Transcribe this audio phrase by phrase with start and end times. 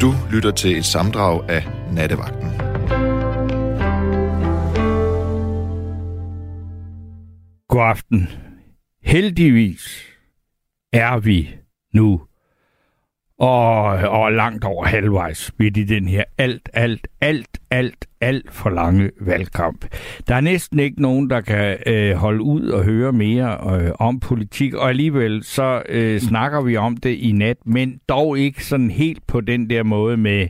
[0.00, 2.50] Du lytter til et samdrag af Nattevagten.
[7.68, 8.28] God aften.
[9.02, 10.04] Heldigvis
[10.92, 11.48] er vi
[11.94, 12.25] nu
[13.38, 18.70] og, og langt over halvvejs midt i den her alt, alt, alt, alt, alt for
[18.70, 19.84] lange valgkamp.
[20.28, 24.20] Der er næsten ikke nogen, der kan øh, holde ud og høre mere øh, om
[24.20, 28.90] politik, og alligevel så øh, snakker vi om det i nat, men dog ikke sådan
[28.90, 30.48] helt på den der måde med,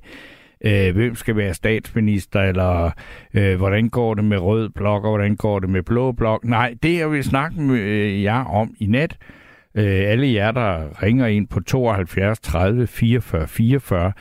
[0.65, 2.91] øh, hvem skal være statsminister, eller
[3.35, 6.45] øh, hvordan går det med rød blok, og hvordan går det med blå blok.
[6.45, 9.17] Nej, det jeg vil snakke med øh, jer om i nat,
[9.77, 14.13] øh, alle jer, der ringer ind på 72 30 44 44,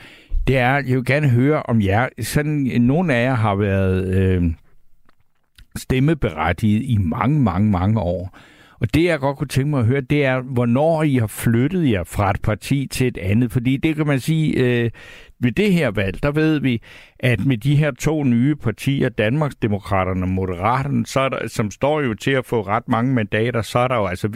[0.46, 2.08] det er, jeg vil gerne høre om jer.
[2.20, 4.44] Sådan, nogle af jer har været øh,
[5.76, 8.38] stemmeberettiget i mange, mange, mange år.
[8.80, 11.90] Og det, jeg godt kunne tænke mig at høre, det er, hvornår I har flyttet
[11.90, 13.52] jer fra et parti til et andet.
[13.52, 14.90] Fordi det kan man sige, øh,
[15.38, 16.82] ved det her valg, der ved vi,
[17.18, 22.00] at med de her to nye partier, Danmarksdemokraterne og Moderaterne, så er der, som står
[22.00, 24.28] jo til at få ret mange mandater, så er der jo altså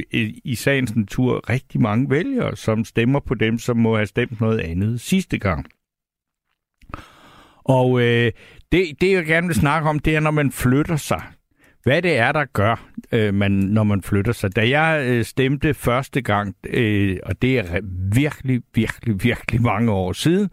[0.45, 4.61] i, sagens natur rigtig mange vælgere, som stemmer på dem, som må have stemt noget
[4.61, 5.67] andet sidste gang.
[7.65, 8.33] Og øh,
[8.73, 11.23] det, det, jeg gerne vil snakke om, det er, når man flytter sig.
[11.83, 14.57] Hvad det er, der gør, øh, man, når man flytter sig.
[14.57, 17.81] Da jeg øh, stemte første gang, øh, og det er
[18.15, 20.51] virkelig, virkelig, virkelig mange år siden,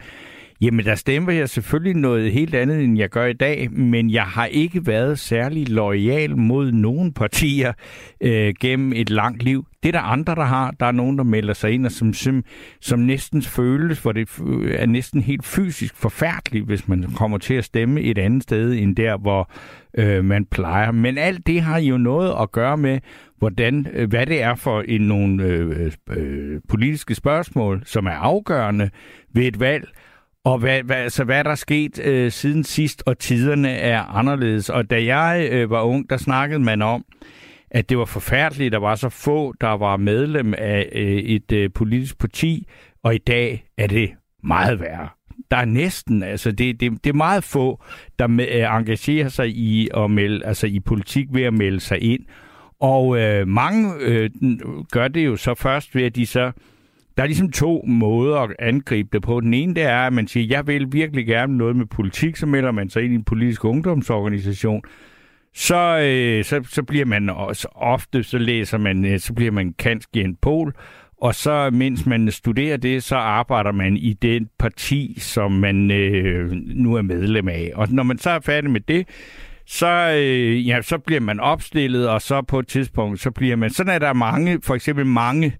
[0.61, 4.23] Jamen, der stemmer jeg selvfølgelig noget helt andet, end jeg gør i dag, men jeg
[4.23, 7.73] har ikke været særlig lojal mod nogen partier
[8.21, 9.65] øh, gennem et langt liv.
[9.83, 10.71] Det er der andre, der har.
[10.79, 12.43] Der er nogen, der melder sig ind, og som, som,
[12.81, 14.29] som næsten føles, for det
[14.71, 18.95] er næsten helt fysisk forfærdeligt, hvis man kommer til at stemme et andet sted, end
[18.95, 19.51] der, hvor
[19.97, 20.91] øh, man plejer.
[20.91, 22.99] Men alt det har jo noget at gøre med,
[23.37, 28.11] hvordan, øh, hvad det er for en, nogle øh, øh, øh, politiske spørgsmål, som er
[28.11, 28.89] afgørende
[29.33, 29.87] ved et valg,
[30.47, 34.69] og hvad, hvad, altså, hvad der sket øh, siden sidst, og tiderne er anderledes.
[34.69, 37.05] Og da jeg øh, var ung, der snakkede man om,
[37.71, 41.69] at det var forfærdeligt, der var så få, der var medlem af øh, et øh,
[41.75, 42.67] politisk parti,
[43.03, 44.09] og i dag er det
[44.43, 45.09] meget værre.
[45.51, 47.83] Der er næsten, altså det, det, det er meget få,
[48.19, 52.03] der med, øh, engagerer sig i at melde, altså i politik ved at melde sig
[52.03, 52.25] ind.
[52.79, 54.29] Og øh, mange øh,
[54.91, 56.51] gør det jo så først ved, at de så
[57.17, 59.39] der er ligesom to måder at angribe det på.
[59.39, 62.45] Den ene, det er, at man siger, jeg vil virkelig gerne noget med politik, så
[62.45, 64.81] melder man sig ind i en politisk ungdomsorganisation.
[65.53, 69.73] Så, øh, så, så bliver man også ofte, så læser man, øh, så bliver man
[69.73, 70.73] kansk i en pol,
[71.21, 76.51] og så mens man studerer det, så arbejder man i det parti, som man øh,
[76.51, 77.71] nu er medlem af.
[77.75, 79.07] Og når man så er færdig med det,
[79.65, 83.69] så, øh, ja, så bliver man opstillet, og så på et tidspunkt, så bliver man...
[83.69, 85.53] Sådan er der mange, for eksempel mange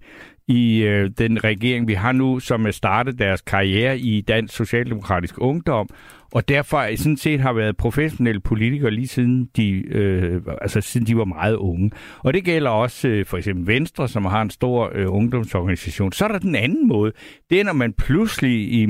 [0.48, 5.36] i øh, den regering, vi har nu, som er startet deres karriere i Dansk Socialdemokratisk
[5.38, 5.90] Ungdom,
[6.32, 11.18] og derfor sådan set har været professionelle politikere lige siden de, øh, altså siden de
[11.18, 11.92] var meget unge.
[12.20, 16.12] Og det gælder også øh, for eksempel Venstre, som har en stor øh, ungdomsorganisation.
[16.12, 17.12] Så er der den anden måde.
[17.50, 18.88] Det er, når man pludselig i,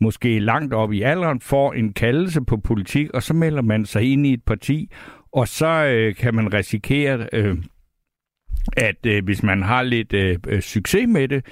[0.00, 4.12] måske langt op i alderen får en kaldelse på politik, og så melder man sig
[4.12, 4.90] ind i et parti,
[5.32, 7.56] og så øh, kan man risikere øh,
[8.76, 11.46] at øh, hvis man har lidt øh, øh, succes med det,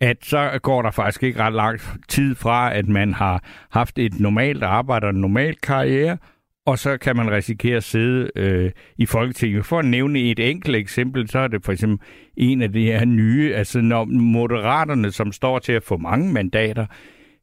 [0.00, 4.20] at så går der faktisk ikke ret lang tid fra, at man har haft et
[4.20, 6.18] normalt arbejde og en normal karriere,
[6.66, 9.66] og så kan man risikere at sidde øh, i Folketinget.
[9.66, 12.06] For at nævne et enkelt eksempel, så er det for eksempel
[12.36, 16.86] en af de her nye, altså når moderaterne, som står til at få mange mandater,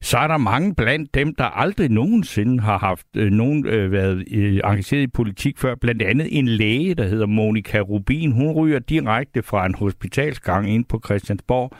[0.06, 4.24] så er der mange blandt dem, der aldrig nogensinde har haft øh, nogen øh, været
[4.32, 5.76] øh, engageret i politik før.
[5.76, 8.32] Blandt andet en læge, der hedder Monika Rubin.
[8.32, 11.72] Hun ryger direkte fra en hospitalsgang ind på Christiansborg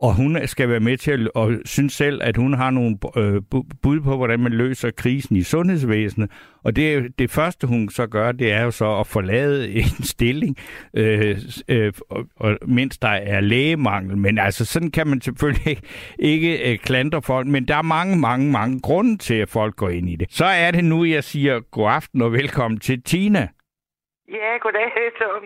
[0.00, 3.42] og hun skal være med til at og synes selv, at hun har nogle øh,
[3.82, 6.30] bud på, hvordan man løser krisen i sundhedsvæsenet.
[6.64, 10.56] Og det, det første, hun så gør, det er jo så at forlade en stilling,
[10.94, 11.36] øh,
[11.68, 14.16] øh, og, og, mens der er lægemangel.
[14.16, 15.82] Men altså, sådan kan man selvfølgelig ikke,
[16.32, 19.88] ikke øh, klandre folk, men der er mange, mange, mange grunde til, at folk går
[19.88, 20.26] ind i det.
[20.30, 23.48] Så er det nu, jeg siger god aften og velkommen til Tina.
[24.28, 25.42] Ja, goddag, Tom.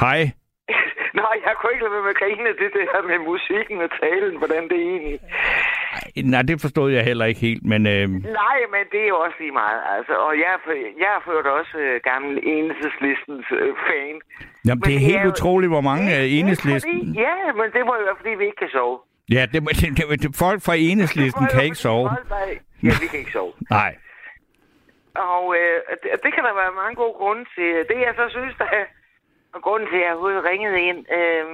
[0.00, 0.30] Hej.
[1.22, 4.34] Nej, jeg kunne ikke lade være med at grine det der med musikken og talen,
[4.40, 5.18] hvordan det egentlig...
[6.32, 7.80] Nej, det forstod jeg heller ikke helt, men...
[7.94, 8.04] Øh...
[8.42, 10.14] Nej, men det er jo også lige meget, altså.
[10.26, 10.52] Og jeg,
[11.02, 14.16] jeg er ført også øh, gammel enhedslistens øh, fan.
[14.66, 16.98] Jamen, det er helt er utroligt, hvor mange af enhedslisten...
[16.98, 18.98] Fordi, ja, men det må jo være, fordi vi ikke kan sove.
[19.36, 22.10] Ja, det, det, det, det, folk fra enhedslisten kan ikke sove.
[22.86, 23.52] Ja, vi kan ikke sove.
[23.78, 23.92] Nej.
[25.34, 27.70] Og øh, det, det kan der være mange gode grunde til.
[27.88, 28.84] Det, jeg så synes, der er
[29.60, 31.44] grunden til, at jeg overhovedet ringede ind, øh,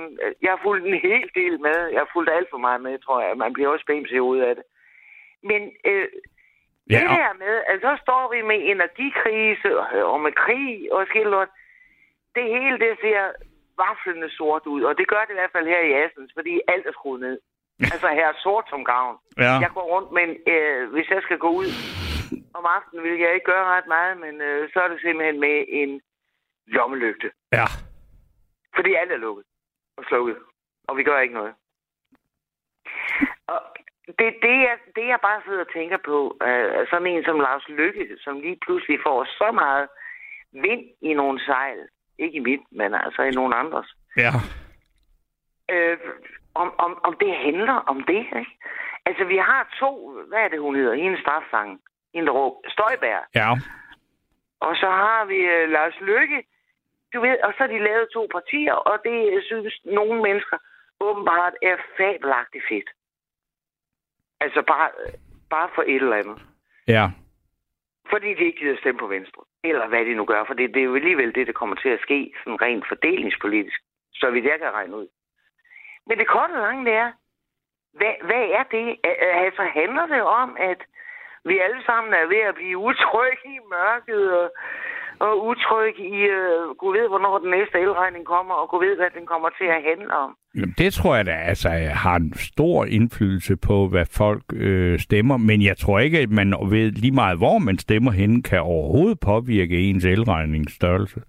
[0.42, 1.78] jeg har fulgt en hel del med.
[1.92, 3.36] Jeg har fulgt alt for meget med, tror jeg.
[3.36, 4.64] Man bliver også bæmset ud af det.
[5.42, 6.08] Men øh,
[6.90, 11.06] Ja, det der med, at så står vi med energikrise og, og med krig og
[11.06, 11.48] skildret.
[12.36, 13.22] Det hele, det ser
[13.84, 16.86] vaflende sort ud, og det gør det i hvert fald her i Assens, fordi alt
[16.86, 17.38] er skruet ned.
[17.94, 19.16] altså her er sort som gavn.
[19.38, 19.52] Ja.
[19.64, 21.68] Jeg går rundt, men øh, hvis jeg skal gå ud
[22.54, 25.56] om aftenen, vil jeg ikke gøre ret meget, men øh, så er det simpelthen med
[25.68, 26.00] en
[26.66, 27.30] lommelygte.
[27.52, 27.66] Ja.
[28.76, 29.44] Fordi alt er lukket
[29.96, 30.36] og slukket,
[30.88, 31.54] og vi gør ikke noget.
[33.52, 33.60] Og
[34.06, 37.68] det, det, jeg, det, jeg bare sidder og tænker på, øh, sådan en som Lars
[37.68, 39.88] Lykke, som lige pludselig får så meget
[40.52, 41.78] vind i nogle sejl,
[42.18, 44.32] ikke i mit, men altså i nogle andres, Ja.
[45.70, 45.98] øh,
[46.54, 48.56] om, om, om det handler om det, ikke?
[49.06, 51.80] Altså, vi har to, hvad er det, hun hedder, en strafsang,
[52.12, 53.50] en råb, Støjbær, Ja.
[54.60, 56.44] og så har vi øh, Lars Lykke,
[57.14, 60.56] du ved, og så har de lavet to partier, og det synes nogle mennesker
[61.00, 62.90] åbenbart er fabelagtigt fedt.
[64.40, 64.90] Altså bare,
[65.50, 66.38] bare for et eller andet.
[66.86, 67.10] Ja.
[68.10, 69.42] Fordi de ikke gider stemme på Venstre.
[69.64, 71.88] Eller hvad de nu gør, for det, det er jo alligevel det, der kommer til
[71.88, 73.80] at ske, sådan rent fordelingspolitisk,
[74.14, 75.08] så vidt jeg kan regne ud.
[76.06, 77.12] Men det korte og lange, det er,
[77.92, 78.86] hvad, hvad er det?
[79.04, 80.80] Al- Altså handler det om, at
[81.44, 84.52] vi alle sammen er ved at blive utrygge i mørket, og,
[85.26, 89.10] og utrygge i, uh, gud ved, hvornår den næste elregning kommer, og gud ved, hvad
[89.18, 90.30] den kommer til at handle om.
[90.54, 91.68] Jamen, det tror jeg da altså
[92.04, 95.36] har en stor indflydelse på, hvad folk øh, stemmer.
[95.36, 99.18] Men jeg tror ikke, at man ved lige meget, hvor man stemmer henne, kan overhovedet
[99.20, 101.20] påvirke ens elregningsstørrelse.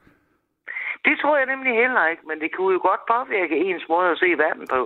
[1.06, 4.18] Det tror jeg nemlig heller ikke, men det kunne jo godt påvirke ens måde at
[4.18, 4.82] se verden på.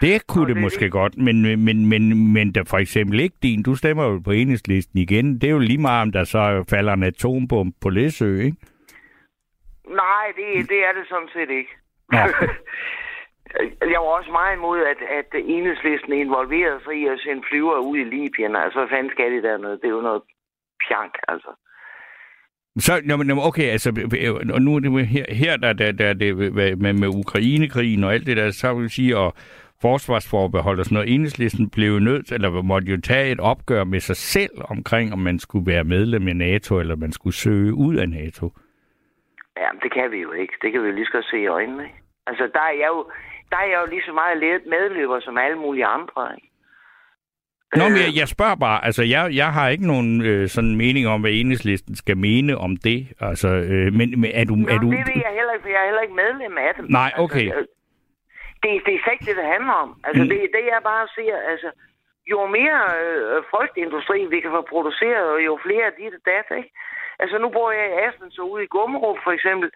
[0.00, 0.92] Det kunne Og det det måske det.
[0.92, 3.62] godt, men, men, men, men der for eksempel ikke din.
[3.62, 5.34] Du stemmer jo på enhedslisten igen.
[5.34, 8.56] Det er jo lige meget, om der så falder en atombombe på Læsø, ikke?
[9.88, 11.70] Nej, det, det er det sådan set ikke.
[12.12, 12.18] Nå.
[13.92, 17.96] jeg var også meget imod, at, at enhedslisten involverede sig i at sende flyver ud
[17.98, 18.56] i Libyen.
[18.56, 19.76] Altså, hvad fanden skal de dernede?
[19.80, 20.22] Det er jo noget
[20.88, 21.50] pjank, altså.
[22.78, 23.88] Så, nå, men, nå, men okay, altså,
[24.54, 28.14] og nu er det her, her der, der, der det med, med, med Ukrainekrigen og
[28.14, 29.34] alt det der, så vil jeg sige, og
[29.82, 34.16] forsvarsforbehold og sådan noget, enhedslisten blev nødt, eller måtte jo tage et opgør med sig
[34.16, 38.08] selv omkring, om man skulle være medlem af NATO, eller man skulle søge ud af
[38.08, 38.52] NATO.
[39.56, 40.52] Ja, det kan vi jo ikke.
[40.62, 42.00] Det kan vi jo lige så godt se i øjnene, ikke?
[42.26, 43.10] Altså, der er jeg jo,
[43.50, 46.48] der er jeg jo lige så meget medløber som alle mulige andre, ikke?
[47.76, 50.76] Nå, men Øh, jeg, jeg spørger bare, altså jeg, jeg har ikke nogen øh, sådan
[50.76, 54.54] mening om, hvad enhedslisten skal mene om det, altså, øh, men, men er du...
[54.54, 56.72] Nå, er du det ved jeg heller ikke, for jeg er heller ikke medlem af
[56.76, 56.86] dem.
[56.88, 57.46] Nej, okay.
[57.46, 57.66] Altså,
[58.62, 59.90] det, det er slet ikke det, det handler om.
[60.04, 60.28] Altså, Mm.
[60.28, 61.70] det, det jeg bare ser, altså,
[62.32, 66.56] jo mere øh, frygtindustri vi kan få produceret, og jo flere af dit og dat,
[66.56, 66.70] ikke?
[67.18, 69.70] Altså, nu bor jeg i Aspen, så ude i Gummerup for eksempel.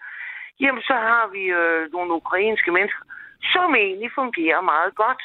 [0.61, 3.05] Jamen, så har vi øh, nogle ukrainske mennesker,
[3.52, 5.23] som egentlig fungerer meget godt.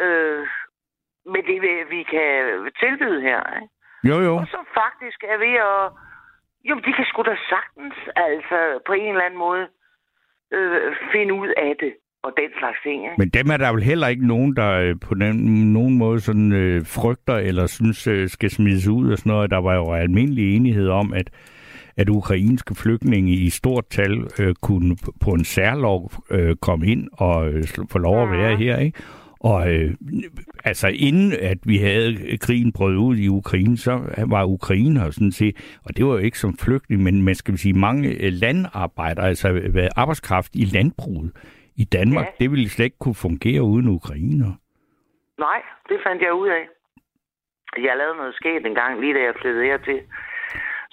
[0.00, 0.46] Øh,
[1.34, 2.32] med det, vi- vi kan
[2.80, 3.68] tilbyde her, ikke?
[4.10, 4.36] Jo, jo.
[4.36, 5.92] Og som faktisk er ved at...
[6.64, 9.68] Jo, de kan sgu da sagtens, altså på en eller anden måde,
[10.52, 13.04] øh, finde ud af det og den slags ting.
[13.04, 13.14] Ikke?
[13.18, 15.36] Men dem er der vel heller ikke nogen, der øh, på den,
[15.72, 19.50] nogen måde sådan, øh, frygter eller synes øh, skal smides ud og sådan noget.
[19.50, 21.30] Der var jo almindelig enighed om, at
[21.96, 27.48] at ukrainske flygtninge i stort tal øh, kunne på en særlov øh, komme ind og
[27.48, 28.98] øh, få lov at være her, ikke?
[29.40, 29.94] Og øh,
[30.64, 35.32] altså inden at vi havde krigen brød ud i Ukraine, så var Ukraine her sådan
[35.32, 39.28] set, og det var jo ikke som flygtning, men man skal sige mange øh, landarbejdere,
[39.28, 41.30] altså øh, arbejdskraft i landbruget
[41.76, 42.32] i Danmark, Ja.
[42.40, 44.50] det ville slet ikke kunne fungere uden ukrainer.
[45.38, 46.68] Nej, det fandt jeg ud af.
[47.76, 50.02] Jeg lavede noget sket en gang, lige da jeg flyttede hertil.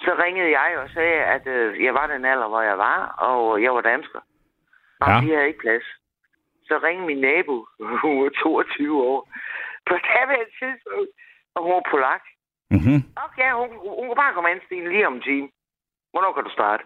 [0.04, 2.98] Så ringede jeg og sagde, at øh, jeg var den alder, hvor jeg var,
[3.28, 4.20] og jeg var dansker.
[5.00, 5.20] Og Ja.
[5.20, 5.86] de havde ikke plads.
[6.68, 7.66] Så ringede min nabo,
[8.02, 9.20] hun var 22 år,
[9.88, 11.10] på daværende tidspunkt,
[11.54, 12.22] og hun var polak.
[12.70, 13.00] Mm-hmm.
[13.26, 15.48] Okay, hun, hun kan bare komme an, Stine, lige om en time.
[16.12, 16.84] Hvornår kan du starte?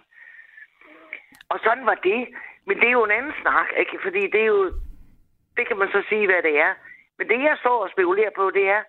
[1.49, 2.21] Og sådan var det.
[2.69, 3.97] Men det er jo en anden snak, ikke?
[4.05, 4.63] Fordi det er jo...
[5.57, 6.73] Det kan man så sige, hvad det er.
[7.19, 8.83] Men det, jeg står og spekulerer på, det er,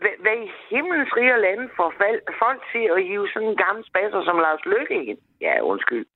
[0.00, 1.90] hvad, hvad i himlens rige lande får
[2.42, 5.18] folk til at hive sådan en gammel spasser som Lars Løkke ind?
[5.46, 6.06] Ja, undskyld.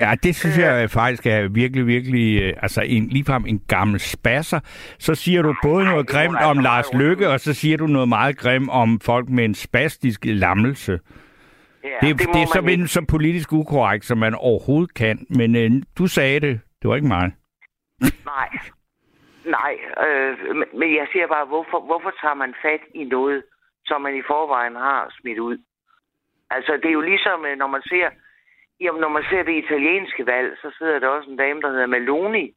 [0.00, 4.60] Ja, det synes jeg faktisk er virkelig, virkelig, øh, altså en, ligefrem en gammel spasser.
[4.98, 7.86] Så siger du både noget grimt da om altså Lars Lykke, og så siger du
[7.86, 10.98] noget meget grimt om folk med en spastisk lammelse.
[11.84, 15.26] Ja, det, er- må det er men, så politisk ukorrekt, som man overhovedet kan.
[15.30, 16.60] Men øh, du sagde det.
[16.82, 17.32] Det var ikke mig.
[18.24, 18.48] Nej.
[19.58, 19.74] Nej,
[20.06, 23.42] øh, men- jeg siger bare, hvorfor, hvorfor tager man fat i noget,
[23.86, 25.58] som man i forvejen har smidt ud?
[26.50, 28.08] Altså, det er jo ligesom, øh, når man ser,
[28.80, 31.86] jamen, når man ser det italienske valg, så sidder der også en dame, der hedder
[31.86, 32.54] Meloni.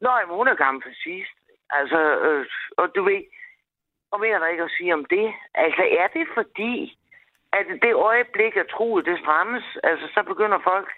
[0.00, 1.34] Nå, jamen, hun er gammel fascist.
[1.70, 2.46] Altså, øh,
[2.78, 3.22] og du ved,
[4.12, 5.32] Og mere er der ikke at sige om det.
[5.54, 6.98] Altså, er det fordi,
[7.52, 10.88] at det øjeblik, at troet det strammes, altså, så begynder folk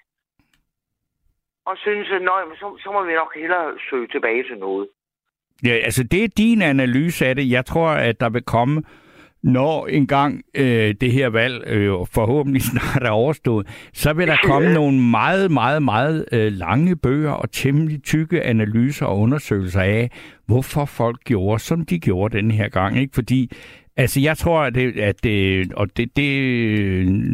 [1.70, 4.88] at synes, at nøj, så, så må vi nok hellere søge tilbage til noget.
[5.64, 7.50] Ja, altså det er din analyse af det.
[7.50, 8.82] Jeg tror, at der vil komme
[9.42, 14.74] når engang øh, det her valg øh, forhåbentlig snart er overstået, så vil der komme
[14.74, 20.10] nogle meget, meget, meget øh, lange bøger og temmelig tykke analyser og undersøgelser af,
[20.46, 22.98] hvorfor folk gjorde, som de gjorde den her gang.
[22.98, 23.14] Ikke?
[23.14, 23.50] Fordi
[24.00, 26.32] Altså, jeg tror, at det, at det, og det, det,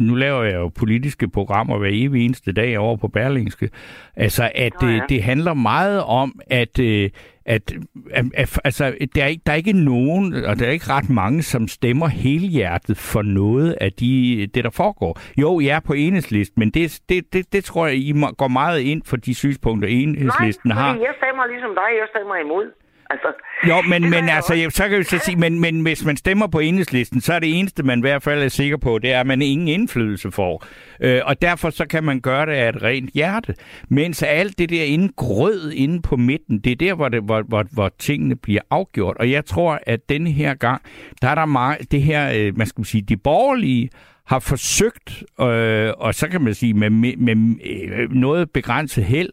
[0.07, 3.69] nu laver jeg jo politiske programmer hver evig eneste dag over på Berlingske,
[4.15, 5.01] altså, at det, ja.
[5.09, 7.09] det handler meget om, at, øh,
[7.45, 7.73] at,
[8.11, 11.09] at, at altså, der er, ikke, der er ikke nogen, og der er ikke ret
[11.09, 15.19] mange, som stemmer helhjertet for noget af de, det, der foregår.
[15.37, 18.79] Jo, jeg er på enhedslisten, men det, det, det, det tror jeg, I går meget
[18.79, 20.93] ind for de synspunkter, enhedslisten Nej, har.
[20.93, 22.71] Nej, jeg stemmer ligesom dig, jeg stemmer imod.
[23.09, 23.27] Altså,
[23.67, 26.47] jo, men, men altså, jeg, så kan vi så sige, men, men hvis man stemmer
[26.47, 29.19] på enhedslisten, så er det eneste, man i hvert fald er sikker på, det er,
[29.19, 30.65] at man ingen indflydelse får.
[31.01, 33.55] Øh, og derfor så kan man gøre det af et rent hjerte.
[33.89, 37.41] Mens alt det der inde grød inde på midten, det er der, hvor, det, hvor,
[37.41, 39.17] hvor, hvor tingene bliver afgjort.
[39.19, 40.81] Og jeg tror, at denne her gang,
[41.21, 43.89] der er der meget, det her, øh, man skal sige, de borgerlige
[44.25, 49.29] har forsøgt, øh, og så kan man sige med, med, med øh, noget begrænset held,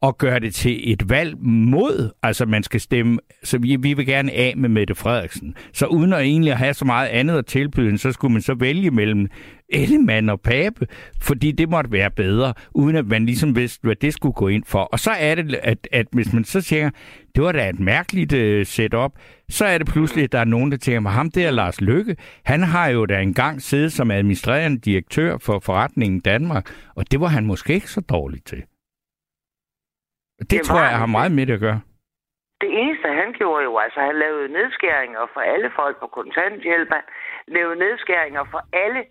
[0.00, 4.06] og gøre det til et valg mod, altså man skal stemme, så vi, vi vil
[4.06, 5.54] gerne af med Mette Frederiksen.
[5.72, 8.90] Så uden at egentlig have så meget andet at tilbyde, så skulle man så vælge
[8.90, 9.28] mellem
[9.68, 10.86] Ellemann og Pape,
[11.20, 14.64] fordi det måtte være bedre, uden at man ligesom vidste, hvad det skulle gå ind
[14.66, 14.82] for.
[14.82, 16.90] Og så er det, at, at hvis man så siger,
[17.34, 19.12] det var da et mærkeligt uh, setup,
[19.48, 22.62] så er det pludselig, at der er nogen, der tænker, ham der Lars Lykke, han
[22.62, 27.46] har jo da engang siddet som administrerende direktør for forretningen Danmark, og det var han
[27.46, 28.62] måske ikke så dårlig til.
[30.38, 31.80] Det, det tror jeg har meget med det at gøre.
[32.60, 36.90] Det eneste, han gjorde jo, altså han lavede nedskæringer for alle folk på kontanthjælp,
[37.48, 39.02] lavede nedskæringer for alle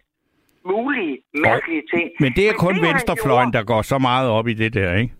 [0.71, 1.17] mulige
[1.47, 2.07] mærkelige ting.
[2.19, 3.57] Men det er Men kun det, venstrefløjen, gjorde...
[3.67, 5.13] der går så meget op i det der, ikke?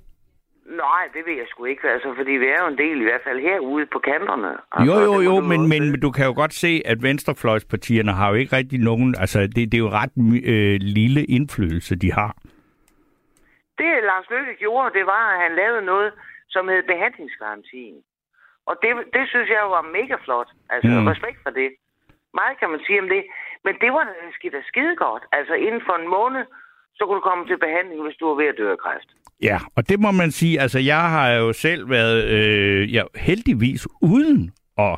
[0.85, 3.21] Nej, det ved jeg sgu ikke, altså, fordi vi er jo en del, i hvert
[3.27, 4.51] fald herude på kanterne.
[4.71, 8.35] Altså, jo, jo, jo, men, men du kan jo godt se, at venstrefløjspartierne har jo
[8.35, 10.11] ikke rigtig nogen, altså det, det er jo ret
[10.53, 12.35] øh, lille indflydelse, de har.
[13.79, 16.12] Det Lars Løkke gjorde, det var, at han lavede noget,
[16.53, 17.98] som hed behandlingsgarantien.
[18.69, 20.50] Og det, det synes jeg var mega flot.
[20.74, 21.07] Altså, mm.
[21.13, 21.69] respekt for det.
[22.39, 23.24] Meget kan man sige om det.
[23.65, 24.03] Men det var
[24.38, 25.24] skidt og skide godt.
[25.38, 26.43] Altså, inden for en måned,
[26.98, 29.10] så kunne du komme til behandling, hvis du var ved at dø af kræft.
[29.41, 30.62] Ja, og det må man sige.
[30.63, 34.96] Altså, jeg har jo selv været øh, ja, heldigvis uden at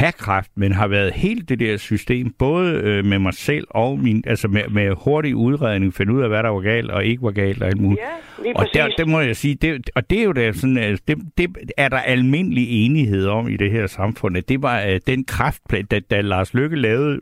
[0.00, 3.98] have kræft, men har været helt det der system, både øh, med mig selv og
[3.98, 7.22] min, altså med, med hurtig udredning, finde ud af, hvad der var galt og ikke
[7.22, 8.00] var galt og alt muligt.
[8.00, 10.78] Ja, lige og der, det må jeg sige, det, og det er jo der sådan,
[10.78, 14.86] altså, det, det er der almindelig enighed om i det her samfund, at det var
[14.86, 17.20] uh, den kraftplan, da, da Lars Lykke lavede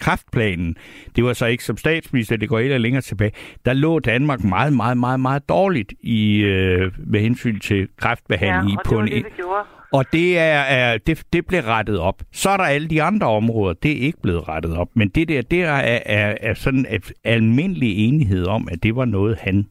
[0.00, 0.76] kraftplanen,
[1.16, 3.32] det var så ikke som statsminister, det går et eller længere tilbage,
[3.64, 8.70] der lå Danmark meget, meget, meget, meget dårligt i, øh, med hensyn til kræftbehandling.
[8.70, 9.64] Ja, og det var en, det, vi gjorde.
[9.92, 12.22] Og det, er, er, det, det blev rettet op.
[12.32, 14.88] Så er der alle de andre områder, det er ikke blevet rettet op.
[14.94, 15.72] Men det der, det er,
[16.06, 19.66] er, er sådan en almindelig enighed om, at det var noget, han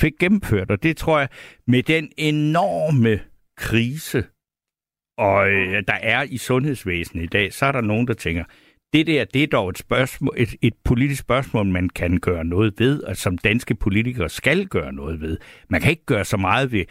[0.00, 0.70] fik gennemført.
[0.70, 1.28] Og det tror jeg,
[1.66, 3.20] med den enorme
[3.56, 4.24] krise,
[5.18, 8.44] og øh, der er i sundhedsvæsenet i dag, så er der nogen, der tænker,
[8.92, 12.74] det der, det er dog et, spørgsmål, et, et politisk spørgsmål, man kan gøre noget
[12.78, 15.38] ved, og som danske politikere skal gøre noget ved.
[15.68, 16.84] Man kan ikke gøre så meget ved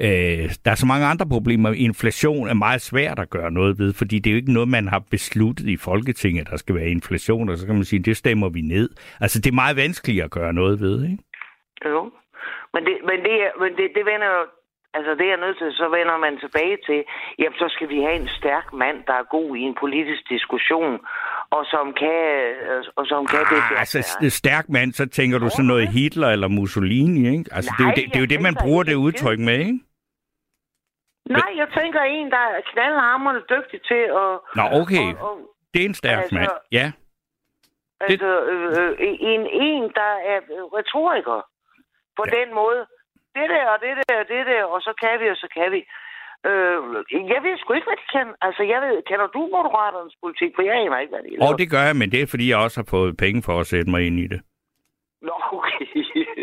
[0.00, 1.72] Øh, der er så mange andre problemer.
[1.72, 4.88] Inflation er meget svært at gøre noget ved, fordi det er jo ikke noget, man
[4.88, 8.16] har besluttet i Folketinget, at der skal være inflation, og så kan man sige, det
[8.16, 8.90] stemmer vi ned.
[9.20, 11.18] Altså, det er meget vanskeligt at gøre noget ved, ikke?
[11.86, 12.10] Jo,
[12.74, 14.42] men det, men det, men det, det vender jo
[14.96, 17.04] Altså det er nødt til, så vender man tilbage til,
[17.38, 20.92] jamen så skal vi have en stærk mand, der er god i en politisk diskussion,
[21.50, 22.20] og som kan,
[22.96, 23.78] og som kan ah, det.
[23.78, 23.98] Altså
[24.28, 27.50] stærk mand, så tænker du sådan noget Hitler eller Mussolini, ikke?
[27.56, 29.58] Altså Nej, det, er jo det, det er jo det, man bruger det udtryk med,
[29.58, 29.80] ikke?
[31.38, 34.30] Nej, jeg tænker en, der er knaldhamrende dygtig til at...
[34.58, 35.06] Nå, okay.
[35.14, 35.38] Og, og,
[35.74, 36.92] det er en stærk altså, mand, ja.
[38.00, 38.96] Altså, øh, øh,
[39.32, 40.38] en, en, der er
[40.78, 41.40] retoriker.
[42.16, 42.30] På ja.
[42.38, 42.80] den måde,
[43.38, 45.68] det der, og det der, og det der, og så kan vi, og så kan
[45.74, 45.80] vi.
[46.48, 46.78] Øh,
[47.32, 48.26] jeg ved sgu ikke, hvad de kan.
[48.46, 50.50] Altså, jeg ved, kender du Moderaternes politik?
[50.56, 51.46] For jeg aner ikke, hvad de laver.
[51.48, 53.66] Og det gør jeg, men det er, fordi jeg også har fået penge for at
[53.72, 54.40] sætte mig ind i det.
[55.28, 55.86] Nå, okay.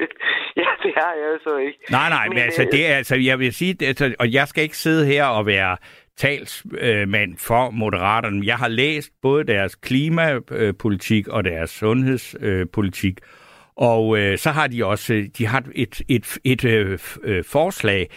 [0.61, 1.79] ja, det har jeg så ikke.
[1.97, 4.47] Nej, nej, men, men altså, øh, det er, altså, jeg vil sige, altså, og jeg
[4.47, 5.77] skal ikke sidde her og være
[6.17, 8.45] talsmand for Moderaterne.
[8.45, 13.15] Jeg har læst både deres klimapolitik og deres sundhedspolitik,
[13.75, 18.09] og øh, så har de også de har et, et, et, et øh, øh, forslag,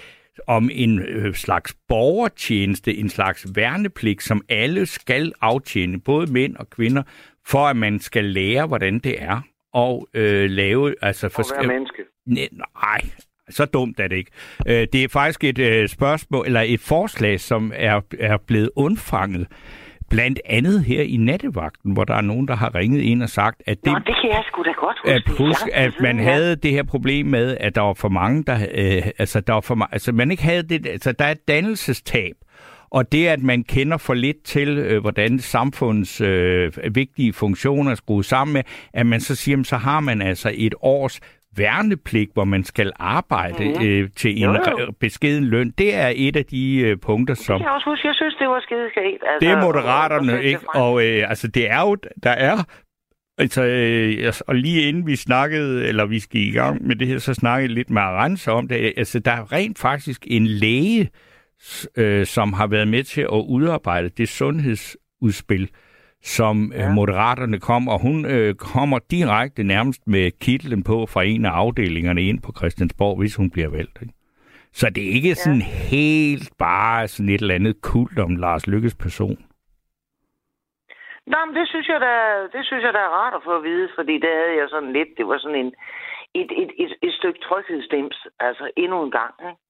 [0.47, 6.71] om en øh, slags borgertjeneste, en slags værnepligt, som alle skal aftjene, både mænd og
[6.71, 7.03] kvinder,
[7.47, 9.41] for at man skal lære, hvordan det er
[9.73, 10.95] og øh, lave...
[11.03, 12.03] Altså, For at være menneske.
[12.27, 13.01] Nej,
[13.51, 14.31] så dumt er det ikke.
[14.67, 19.47] Øh, det er faktisk et øh, spørgsmål, eller et forslag, som er, er blevet undfanget.
[20.15, 23.63] Blandt andet her i nattevagten, hvor der er nogen, der har ringet ind og sagt,
[23.67, 25.15] at det, Nå, det kan jeg sgu da godt huske.
[25.15, 26.23] at, husk, at man ja.
[26.33, 29.61] havde det her problem med, at der var for mange, der, øh, altså, der var
[29.61, 32.35] for ma- altså man ikke havde det, altså der er et dannelsestab.
[32.91, 37.95] Og det, at man kender for lidt til, øh, hvordan samfundets øh, vigtige funktioner er
[37.95, 41.21] skruet sammen med, at man så siger, jamen, så har man altså et års
[41.57, 43.83] værnepligt, hvor man skal arbejde Mhm.
[43.87, 44.93] øh, til en Jo, jo.
[45.01, 45.71] beskeden løn.
[45.79, 47.59] Det er et af de øh, punkter, Det som...
[47.59, 48.09] kan jeg også huske.
[48.09, 49.23] Jeg synes, det var skideskægt.
[49.27, 50.61] Altså, Det er moderaterne, og- ikke?
[50.75, 52.57] Og øh, altså, det er jo, der er,
[53.39, 57.07] altså, øh, altså, og lige inden vi snakkede, eller vi skal i gang med det
[57.09, 58.93] her, så snakkede jeg lidt med Arance om det.
[58.97, 61.11] Altså, der er rent faktisk en læge,
[61.97, 65.71] øh, som har været med til at udarbejde det sundhedsudspil,
[66.25, 66.81] som ja.
[66.81, 66.89] Ja.
[66.89, 71.51] øh, moderaterne kom, og hun øh, kommer direkte nærmest med kitlen på fra en af
[71.51, 73.99] afdelingerne ind på Christiansborg, hvis hun bliver valgt.
[74.03, 74.15] Ikke?
[74.73, 75.35] Så det er ikke ja.
[75.35, 79.39] sådan helt bare sådan et eller andet kult om Lars Lykkes person.
[81.27, 82.15] Nå, men det synes jeg da,
[82.55, 84.93] det synes jeg da er rart at få at vide, fordi det havde jeg sådan
[84.93, 85.73] lidt, det var sådan en,
[86.35, 89.35] et, et, et, et stykke tryghedsstems, altså endnu en gang.
[89.49, 89.61] Ikke?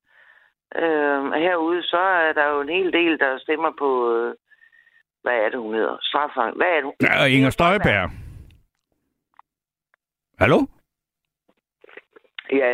[0.82, 4.34] Øhm, herude, så er der jo en hel del, der stemmer på, øh,
[5.25, 5.97] hvad er det, hun hedder?
[6.02, 6.57] Straffang.
[6.57, 6.95] Hvad er det, hun?
[7.07, 8.11] Ja, og Inger Støjberg.
[10.43, 10.59] Hallo?
[12.61, 12.71] Ja.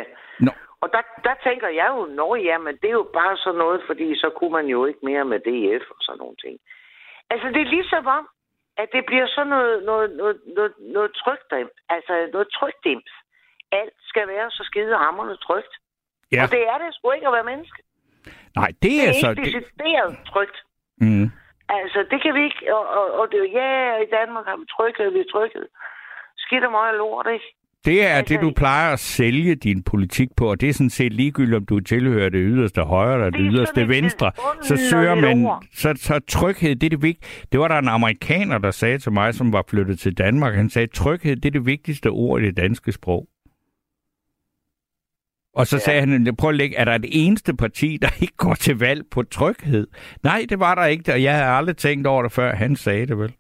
[0.47, 0.53] Nå.
[0.83, 3.81] Og der, der tænker jeg jo, nå ja, men det er jo bare sådan noget,
[3.89, 6.57] fordi så kunne man jo ikke mere med DF og sådan nogle ting.
[7.33, 8.25] Altså, det er ligesom om,
[8.83, 11.75] at det bliver sådan noget, noget, noget, noget, noget trygdims.
[11.89, 13.11] Altså, noget trygdims.
[13.73, 15.75] Alt skal være så skide hammerne trygt.
[16.33, 16.43] Ja.
[16.43, 17.83] Og det er det sgu ikke at være menneske.
[18.57, 19.29] Nej, det Det er er så...
[19.31, 20.59] ikke decideret trygt.
[21.01, 21.27] Mm.
[21.79, 22.61] Altså, det kan vi ikke...
[22.77, 23.73] Og, og, og det er jo, ja,
[24.07, 25.67] i Danmark har vi tryghed, vi er tryghed.
[26.45, 27.49] Skidt og meget lort, ikke?
[27.85, 30.91] Det er Altså, det, du plejer at sælge din politik på, og det er sådan
[30.91, 34.33] set ligegyldigt, om du tilhører det yderste højre eller det, Det er yderste venstre.
[34.63, 35.49] Så søger man...
[35.73, 37.47] Så, så tryghed, det er det vigtige.
[37.53, 40.55] Det var der en amerikaner, der sagde til mig, som var flyttet til Danmark.
[40.55, 43.27] Han sagde, tryghed, det er det vigtigste ord i det danske sprog.
[45.55, 45.81] Og så ja.
[45.81, 49.03] Sagde han, prøv at lægge, er der et eneste parti, der ikke går til valg
[49.15, 49.87] på tryghed?
[50.23, 53.07] Nej, det var der ikke, og jeg havde aldrig tænkt over det, før han sagde
[53.07, 53.35] det vel.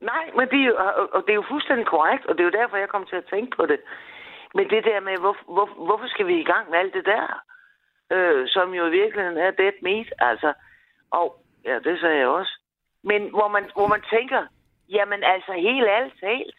[0.00, 0.74] Nej, men det er jo,
[1.12, 3.24] og- det er jo fuldstændig korrekt, og det er jo derfor, jeg kom til at
[3.34, 3.80] tænke på det.
[4.54, 7.26] Men det der med, hvor, hvor, hvorfor skal vi i gang med alt det der?
[8.12, 10.52] Øh, som jo i virkeligheden er dead meat, altså.
[11.10, 11.26] Og,
[11.64, 12.52] ja, det sagde jeg også.
[13.04, 14.42] Men hvor man, hvor man tænker,
[14.88, 16.56] jamen altså helt ærligt talt,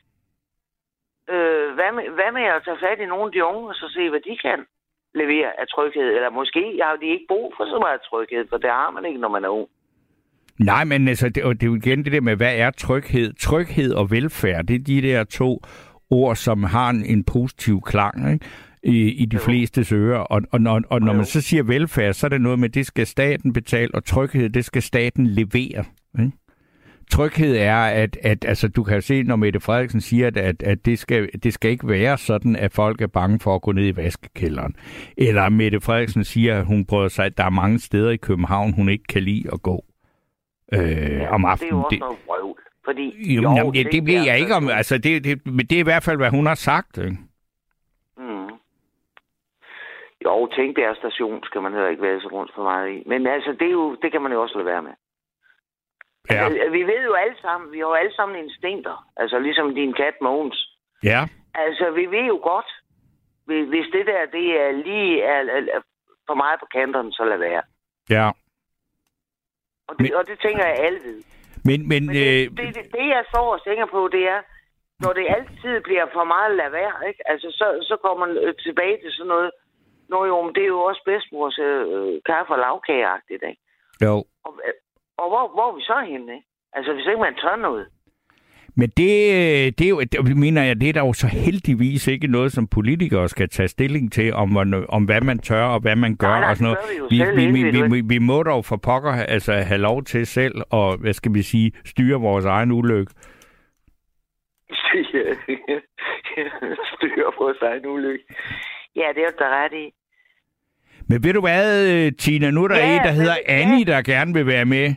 [1.34, 3.88] øh, hvad, med, hvad med at tage fat i nogle af de unge, og så
[3.96, 4.66] se, hvad de kan
[5.16, 6.08] levere af tryghed?
[6.18, 9.20] Eller måske har de ikke brug for så meget tryghed, for det har man ikke,
[9.20, 9.68] når man er ung.
[10.60, 13.34] Nej, men altså, det, og det er jo igen det der med, hvad er tryghed?
[13.34, 15.62] Tryghed og velfærd, det er de der to
[16.10, 18.46] ord, som har en, en positiv klang ikke?
[18.84, 19.42] I, i de Jo.
[19.42, 20.20] fleste ører.
[20.20, 21.18] Og, og, når, og når Jo.
[21.18, 24.50] man så siger velfærd, så er det noget med, det skal staten betale, og tryghed,
[24.50, 25.86] det skal staten levere.
[27.12, 30.64] Tryghed er, at, at altså, du kan jo se, når Mette Frederiksen siger, at, at,
[30.64, 33.72] at det, skal, det skal ikke være sådan, at folk er bange for at gå
[33.72, 34.76] ned i vaskekælderen.
[35.18, 38.74] Eller Mette Frederiksen siger, at hun prøver sig, at der er mange steder i København,
[38.74, 39.86] hun ikke kan lide at gå
[40.74, 41.74] øh, om Det er jo aftenen.
[41.74, 42.60] også noget vrøvl.
[42.86, 44.64] Fordi, Jo, jamen, ja, det tænk ved jeg ikke om.
[44.64, 46.98] altså, Altså, det, det, men det er i hvert fald, hvad hun har sagt.
[46.98, 47.18] Ikke?
[48.18, 48.50] Mm.
[50.26, 53.04] Jo, Tænkbjerg station skal man heller ikke være så rundt for meget i.
[53.12, 54.92] Men altså, det, er jo, det kan man jo også lade være med.
[56.30, 56.44] Ja.
[56.46, 59.08] Altså, vi ved jo alle sammen, vi har jo alle sammen instinkter.
[59.18, 60.78] Altså ligesom din kat Mogens.
[61.04, 61.22] Ja.
[61.56, 62.70] Altså, vi ved jo godt,
[63.46, 65.40] hvis det der, det er lige er,
[65.76, 65.82] er,
[66.28, 67.64] for meget på kanterne, så lad være.
[68.10, 68.28] Ja.
[69.88, 71.24] Og det, Men- og det tænker jeg alle ved.
[71.66, 74.42] Men, men, Men det, øh, det, det, det, jeg står og tænker på, det er,
[75.00, 77.22] når det altid bliver for meget lad være, ikke?
[77.32, 79.52] Altså, så, så kommer man øh, tilbage til sådan noget.
[80.10, 83.62] Nå jo, men det er jo også bedsmors øh, kaffe- og lavkageagtigt, ikke?
[84.06, 84.16] jo.
[84.46, 84.74] Og, øh,
[85.22, 86.36] og hvor, hvor er vi så henne?
[86.74, 87.86] Altså, hvis ikke man tør noget.
[88.76, 92.08] Men det, øh, det er jo, det mener jeg, det er der jo så heldigvis
[92.08, 94.58] ikke noget, som politikere skal tage stilling til, om,
[94.90, 96.90] om hvad man tør og hvad man gør Nej, nej, og sådan noget.
[96.92, 100.28] vi jo Vi, vi, vi, vi, vi må dog for pokker altså, have lov til
[100.28, 103.12] selv at, hvad skal vi sige, styre vores egen ulykke.
[106.94, 108.26] Styre på sig en ulykke.
[108.96, 109.94] Ja, det er jo der ret i.
[111.10, 113.54] Men ved du hvad, øh, Tina, nu er der Ja, en, der hedder ja.
[113.54, 114.94] Annie, der gerne vil være med.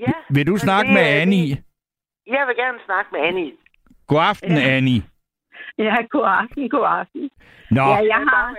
[0.00, 1.56] Ja, Vil du snakke med Annie?
[2.26, 3.52] Jeg vil gerne snakke med Annie.
[4.06, 4.68] God aften, Ja.
[4.76, 5.02] Annie.
[5.78, 7.30] Ja, god aften, god aften.
[7.70, 8.54] Nå, Ja, jeg Goddag, har.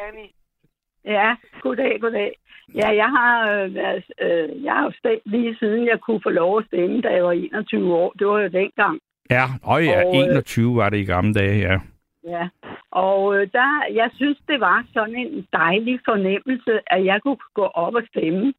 [1.05, 2.31] Ja, goddag, goddag.
[2.75, 6.29] Ja, jeg har, øh, været, øh, jeg har jo stemt lige siden jeg kunne få
[6.29, 8.13] lov at stemme, da jeg var 21 år.
[8.19, 8.99] Det var jo dengang.
[9.29, 11.77] Ja, og ja, Og, øh, 21 var det i gamle dage, ja.
[12.23, 12.47] Ja,
[12.91, 17.65] og øh, der, jeg synes, det var sådan en dejlig fornemmelse, at jeg kunne gå
[17.65, 18.53] op og stemme.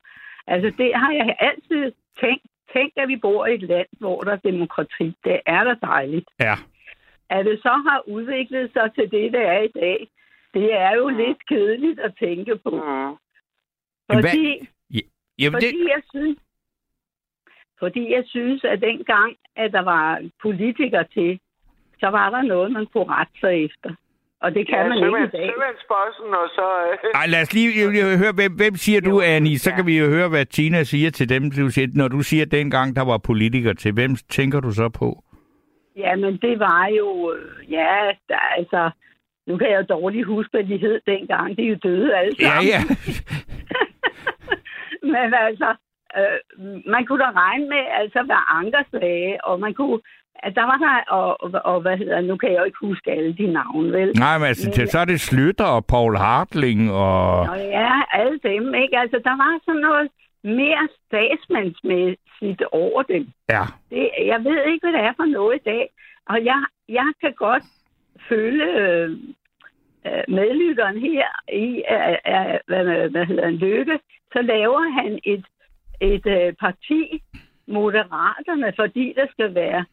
[0.47, 2.47] Altså, det har jeg altid tænkt.
[2.73, 5.17] Tænk, at vi bor i et land, hvor der er demokrati.
[5.25, 6.29] Det er da dejligt.
[6.41, 6.55] Ja.
[7.31, 10.09] At det så har udviklet sig til det, det er i dag,
[10.55, 12.71] det er jo lidt kedeligt at tænke på.
[12.71, 13.17] Mm.
[14.13, 14.69] Fordi,
[15.39, 16.39] Jamen, det, fordi jeg synes,
[17.79, 21.41] fordi jeg synes, at dengang, at der var politikere til,
[22.01, 23.95] så var der noget, man kunne rette sig efter.
[24.45, 25.51] Og det kan Ja, man ikke i dag.
[25.53, 26.67] sømandsbossen, og så...
[27.05, 29.59] Øh, ej, lad os lige, lige høre, hvem, hvem siger du, Annie?
[29.59, 29.77] Så ja.
[29.77, 31.51] kan vi jo høre, hvad Tina siger til dem.
[31.51, 34.89] Du siger, når du siger, at dengang der var politikere til, hvem tænker du så
[34.89, 35.25] på?
[35.97, 37.33] Ja, men det var jo...
[37.33, 37.97] øh, Ja,
[38.29, 38.91] der, altså...
[39.47, 41.57] Nu kan jeg jo dårligt huske, hvad de hed dengang.
[41.57, 42.69] De er jo døde alle Ja, sammen.
[42.73, 42.81] ja.
[45.13, 45.75] Men altså,
[46.19, 46.39] øh,
[46.95, 50.01] man kunne da regne med, altså, hvad Anker sagde, og man kunne...
[50.35, 53.11] At der var der, og, og, og hvad hedder, nu kan jeg jo ikke huske
[53.11, 54.13] alle de navne, vel?
[54.19, 57.41] Nej, men altså, til, så er det Slytter og Paul Hartling og...
[57.41, 58.99] Og ja, alle dem, ikke?
[58.99, 60.11] Altså, der var sådan noget
[60.45, 63.29] mere statsmandsmæssigt over dem.
[63.49, 63.65] Ja.
[63.91, 65.89] Det, jeg ved ikke, hvad det er for noget i dag.
[66.27, 67.65] Og jeg, jeg kan godt
[68.29, 69.11] følge øh,
[70.07, 73.99] øh, medlytteren her i, øh, øh, hvad, hvad hedder han, Lykke,
[74.33, 75.45] så laver han et,
[76.01, 77.23] et øh, parti,
[77.67, 79.85] Moderaterne, fordi der skal være,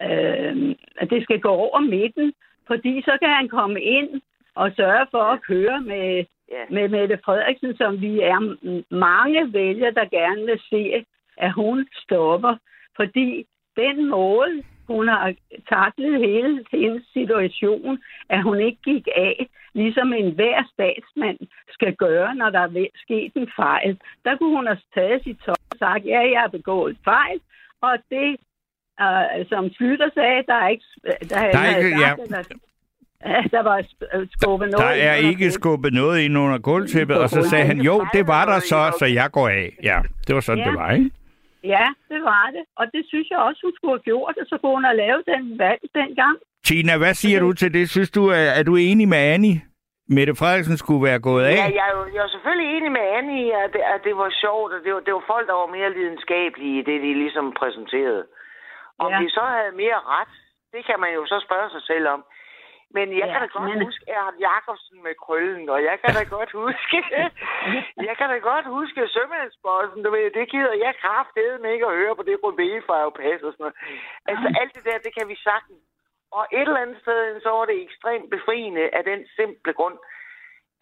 [0.00, 2.32] øh, at det skal gå over midten,
[2.66, 4.20] fordi så kan han komme ind
[4.54, 6.64] og sørge for at køre med, ja.
[6.70, 8.56] med Mette Frederiksen, som vi er
[8.94, 11.04] mange vælgere, der gerne vil se,
[11.36, 12.56] at hun stopper.
[12.96, 15.34] Fordi den måde, hun har
[15.68, 22.34] taklet hele hendes situation, at hun ikke gik af, ligesom en hver statsmand skal gøre,
[22.34, 24.00] når der er sket en fejl.
[24.24, 27.40] Der kunne hun have taget sit tøj og sagt, ja, jeg har begået fejl,
[27.80, 28.36] og det,
[29.00, 30.84] øh, som Slytter sagde, der er ikke...
[31.30, 32.14] Der, Der er ikke- ja.
[33.56, 34.86] der var sk- skubbet noget.
[34.86, 38.44] Der er ikke skubbet noget ind under gulvtæppet, og så sagde han, jo, det var
[38.44, 39.76] der så, så jeg går af.
[39.82, 40.70] Ja, det var sådan, Ja.
[40.70, 41.10] det var, ikke?
[41.64, 42.64] Ja, det var det.
[42.76, 45.22] Og det synes jeg også, hun skulle have gjort, og så kunne hun have lavet
[45.34, 46.36] den valg dengang.
[46.66, 47.90] Tina, hvad siger du til det?
[47.90, 49.60] Synes du, er, er du enig med Annie?
[50.16, 51.56] Mette Frederiksen skulle være gået af?
[51.62, 54.30] Ja, jeg er, jo, jeg er selvfølgelig enig med Annie at det, at det var
[54.44, 57.46] sjovt, og det var, det var folk, der var mere lidenskabelige i det, de ligesom
[57.60, 58.24] præsenterede.
[59.04, 59.18] Om Ja.
[59.22, 60.32] de så havde mere ret,
[60.74, 62.24] det kan man jo så spørge sig selv om.
[62.96, 66.14] Men jeg Ja, kan da godt men- huske Erhard Jacobsen med krøllen, og jeg kan
[66.18, 66.96] da godt huske,
[68.08, 72.16] jeg kan da godt huske sømandsbossen, du ved, det gider jeg kraftedeme ikke at høre
[72.16, 73.76] på det rødbedefarvepas og sådan noget.
[74.30, 75.82] Altså alt det der, det kan vi sagtens.
[76.38, 79.98] Og et eller andet sted, så var det ekstremt befriende af den simple grund,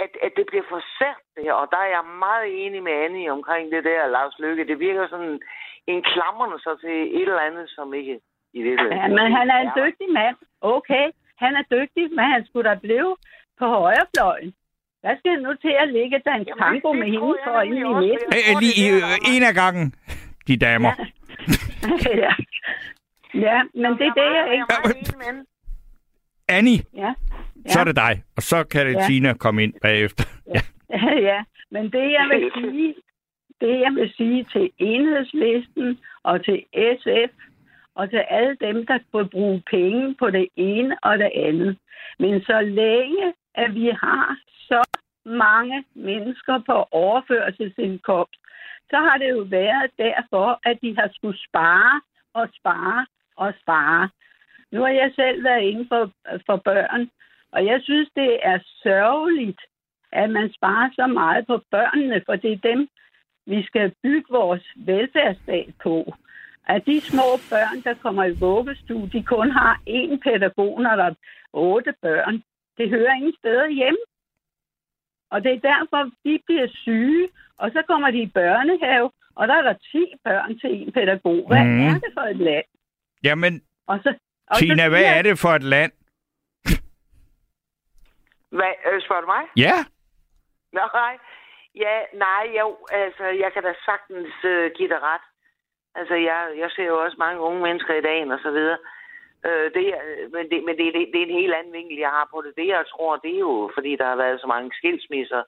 [0.05, 2.93] at, at det bliver for sært det her, og der er jeg meget enig med
[3.05, 4.69] Annie omkring det der, Lars Lykke.
[4.71, 5.41] Det virker sådan
[5.93, 8.15] en klammerne sig til et eller andet, som ikke
[8.59, 8.99] i virkeligheden.
[9.03, 10.37] Ja, men han er en dygtig mand.
[10.61, 11.07] Okay,
[11.43, 13.17] han er dygtig, men han skulle da blive
[13.59, 14.55] på højrefløjen.
[15.03, 17.39] Hvad skal det nu til at ligge der en Jamen, tango det- med det hende
[17.47, 18.29] for ind i midten?
[18.33, 19.87] det lige det, der øh, en af gangen,
[20.49, 20.93] de damer.
[22.25, 22.33] ja.
[23.47, 25.45] ja, men det er det, jeg ikke...
[26.49, 27.15] Annie, Ja.
[27.66, 28.23] Så er det dig.
[28.37, 29.07] Og så kan det Ja.
[29.07, 30.25] Tina komme ind bagefter.
[30.55, 30.61] Ja.
[30.90, 31.44] Ja, ja.
[31.70, 32.94] Men det, jeg vil sige,
[33.61, 36.64] det, jeg vil sige til enhedslisten og til
[37.03, 37.33] SF
[37.94, 41.79] og til alle dem, der får bruge penge på det ene og det andet.
[42.18, 44.37] Men så længe, at vi har
[44.68, 44.83] så
[45.25, 48.40] mange mennesker på overførselsindkomst,
[48.90, 52.01] så har det jo været derfor, at de har skulle spare
[52.35, 54.09] og spare og spare.
[54.73, 56.11] Nu har jeg selv været inde for,
[56.46, 57.11] for børn,
[57.53, 59.61] og jeg synes, det er sørgeligt,
[60.13, 62.89] at man sparer så meget på børnene, for det er dem,
[63.47, 66.15] vi skal bygge vores velfærdsstat på.
[66.69, 71.05] At de små børn, der kommer i vuggestue, de kun har én pædagog, når der
[71.05, 71.15] er
[71.53, 72.43] otte børn.
[72.79, 73.97] Det hører ingen steder hjem.
[75.31, 79.55] Og det er derfor, de bliver syge, og så kommer de i børnehave, og der
[79.55, 81.47] er der 10 børn til en pædagog.
[81.47, 81.81] Hvad mm.
[81.81, 82.65] er det for et land?
[83.25, 84.15] Jamen, Og så,
[84.47, 85.93] og Tina, så hvad er det for et land?
[88.57, 89.45] Hvad, øh, spørger du mig?
[89.67, 89.77] Ja,
[90.73, 91.15] Nå, nej.
[91.85, 92.67] Ja, nej, jo,
[93.03, 95.25] altså, jeg kan da sagtens øh, give dig ret.
[95.95, 98.79] Altså, jeg, jeg ser jo også mange unge mennesker i dagen og så videre.
[99.47, 102.13] Øh, det, er- men det, men det, det, det er en helt anden vinkel, jeg
[102.19, 102.53] har på det.
[102.57, 105.43] Det, jeg tror, det er jo, fordi der har været så mange skilsmisser.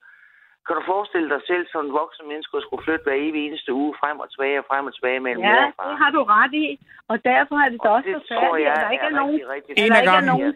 [0.66, 3.94] Kan du forestille dig selv, som en voksen menneske skulle flytte hver evig eneste uge
[4.00, 5.88] frem og tilbage og frem og tilbage mellem mor Ja, og far?
[5.88, 6.68] det har du ret i.
[7.10, 9.20] Og derfor er det da Og også det forfærdeligt, jeg at der ikke er, er
[9.20, 9.34] nogen...
[9.34, 10.32] rigtig, rigtig En der af ikke er gangen.
[10.32, 10.54] nogen...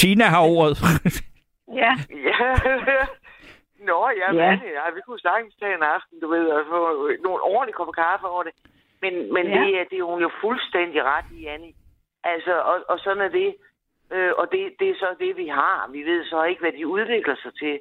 [0.00, 0.76] Tina har ordet.
[1.74, 2.36] Ja, Ja.
[3.88, 4.44] Nå, ja, Ja.
[4.44, 4.58] ja.
[4.62, 4.94] det er.
[4.94, 8.42] Vi kunne sagtens tage en aften, du ved, og få nogle ordentlige kopper kaffe over
[8.42, 8.52] det.
[9.02, 9.52] Men, men Ja.
[9.58, 9.60] ja.
[9.64, 11.74] det, er, det er hun jo fuldstændig ret i, Annie.
[12.24, 13.54] Altså, og, og sådan er det.
[14.12, 15.88] Øh, og det, det er så det, vi har.
[15.92, 17.80] Vi ved så ikke, hvad de udvikler sig til.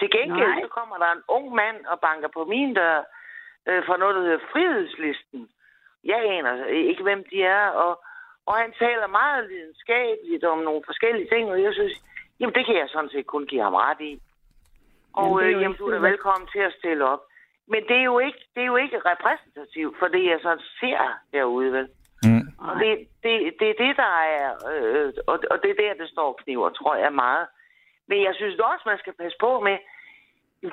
[0.00, 0.60] Til gengæld Nej.
[0.62, 2.98] så kommer der en ung mand og banker på min dør
[3.68, 5.48] øh, for noget, der hedder Frihedslisten.
[6.04, 8.02] Jeg aner ikke, hvem de er, og,
[8.46, 11.96] og han taler meget lidenskabeligt om nogle forskellige ting, og jeg synes,
[12.40, 14.22] jamen det kan jeg sådan set kun give ham ret i.
[15.12, 17.22] Og Jamen, er jamen, øh, jamen du er velkommen til at stille op.
[17.68, 20.98] Men det er jo ikke, det er jo ikke repræsentativt for det, jeg sådan ser
[21.32, 21.88] derude, vel?
[22.22, 22.46] Mm.
[22.58, 22.90] Og det,
[23.22, 26.36] det, det er det, der er, øh, og, og det er der, det står og
[26.36, 27.46] kniver, tror jeg meget.
[28.08, 29.78] Men jeg synes også, man skal passe på med,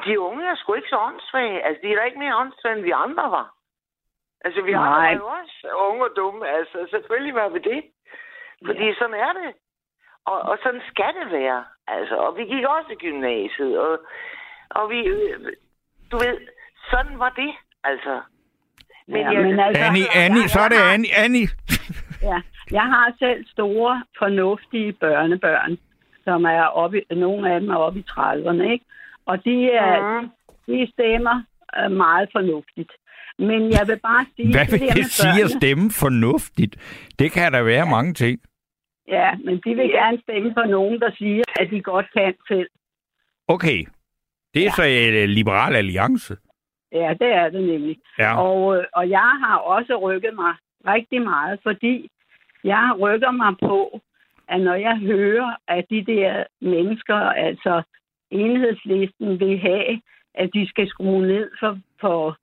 [0.05, 1.65] de unge er sgu ikke så åndssvage.
[1.65, 3.53] Altså, de er da ikke mere åndssvage, end vi andre var.
[4.45, 5.13] Altså, vi andre Nej.
[5.13, 6.47] var jo også unge og dumme.
[6.47, 7.83] Altså, selvfølgelig var vi det.
[8.65, 8.93] Fordi ja.
[8.93, 9.53] sådan er det.
[10.25, 11.63] Og, og sådan skal det være.
[11.87, 13.99] Altså, og vi gik også i gymnasiet, og,
[14.69, 14.99] og vi,
[16.11, 16.37] du ved,
[16.91, 17.51] sådan var det,
[17.83, 18.21] altså.
[19.07, 21.13] Ja, men altså- Annie, Annie, så er det Annie.
[21.25, 21.47] Annie.
[22.31, 25.77] Ja, jeg har selv store, fornuftige børnebørn,
[26.23, 28.85] som er oppe, i- nogle af dem er oppe i 30'erne, ikke?
[29.25, 30.29] Og de, er, Mhm.
[30.67, 31.43] de stemmer
[31.79, 32.91] øh, meget fornuftigt.
[33.39, 34.51] Men jeg vil bare sige...
[34.51, 36.73] Hvad vil det med sige at stemme fornuftigt?
[37.19, 38.39] Det kan der være mange ting.
[39.07, 40.05] Ja, men de vil Ja.
[40.05, 42.69] gerne stemme på nogen, der siger, at de godt kan selv.
[43.47, 43.85] Okay.
[44.53, 46.37] Det er så uh, Liberal Alliance.
[46.91, 47.97] Ja, det er det nemlig.
[48.19, 48.41] Ja.
[48.41, 50.53] Og, øh, og jeg har også rykket mig
[50.87, 52.09] rigtig meget, fordi
[52.63, 54.01] jeg rykker mig på,
[54.47, 57.81] at når jeg hører, at de der mennesker, altså
[58.31, 60.01] enhedslisten, vil have,
[60.35, 62.37] at de skal skrue ned for, for,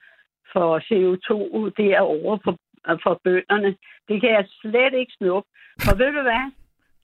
[0.53, 1.33] for CO2
[1.83, 2.57] derovre på,
[3.03, 3.77] for bønderne,
[4.09, 5.49] det kan jeg slet ikke snuppe.
[5.85, 6.47] For ved du hvad?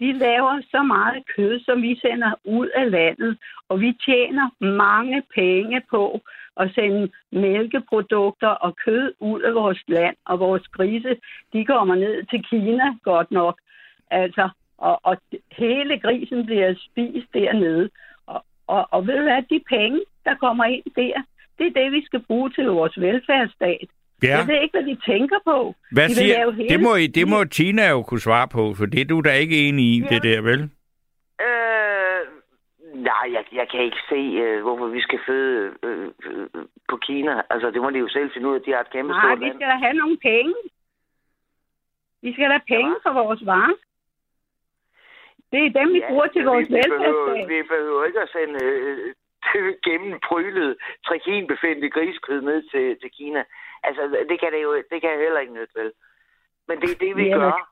[0.00, 5.22] De laver så meget kød, som vi sender ud af landet, og vi tjener mange
[5.34, 6.20] penge på
[6.56, 11.16] at sende mælkeprodukter og kød ud af vores land, og vores grise,
[11.52, 13.60] de kommer ned til Kina godt nok.
[14.10, 15.16] Altså, og, og
[15.52, 17.90] hele grisen bliver spist dernede.
[18.26, 21.22] Og, og, og ved du hvad, de penge, der kommer ind der,
[21.58, 23.88] det er det, vi skal bruge til vores velfærdsstat
[24.22, 24.36] ja.
[24.38, 25.74] Jeg ved ikke, hvad de tænker på.
[25.92, 28.74] Hvad de siger, lave hele- det, må, I- det må Tina jo kunne svare på,
[28.78, 30.60] for det er du da ikke enig i, det der, vel?
[31.46, 32.20] Øh,
[33.10, 36.46] nej, jeg, jeg kan ikke se, øh, hvorfor vi skal føde øh, øh,
[36.90, 37.42] på Kina.
[37.50, 38.60] Altså, det må de jo selv finde ud af.
[38.62, 39.56] De har et kæmpe Nej, stort vi land.
[39.58, 40.54] skal da have nogle penge.
[42.22, 43.76] Vi skal da have penge for vores varer.
[45.52, 47.48] Det er dem, vi bruger til vores vi, vi, behøver, velfærdsstat.
[47.52, 49.14] vi behøver ikke at sende øh,
[49.88, 50.76] gennempryllet
[51.06, 53.42] trikinbefindte griskød ned til, til Kina.
[53.86, 55.92] Altså, det kan det jo det kan heller ikke nytte, vel?
[56.68, 57.40] Men det er det, vi Jamen.
[57.40, 57.70] gør.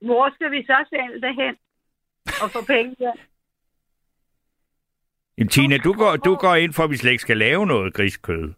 [0.00, 1.56] Hvor skal vi så sælge det hen?
[2.42, 3.12] Og få penge der?
[5.38, 7.94] Jamen, Tina, du går, du går ind for, at vi slet ikke skal lave noget
[7.94, 8.52] griskød.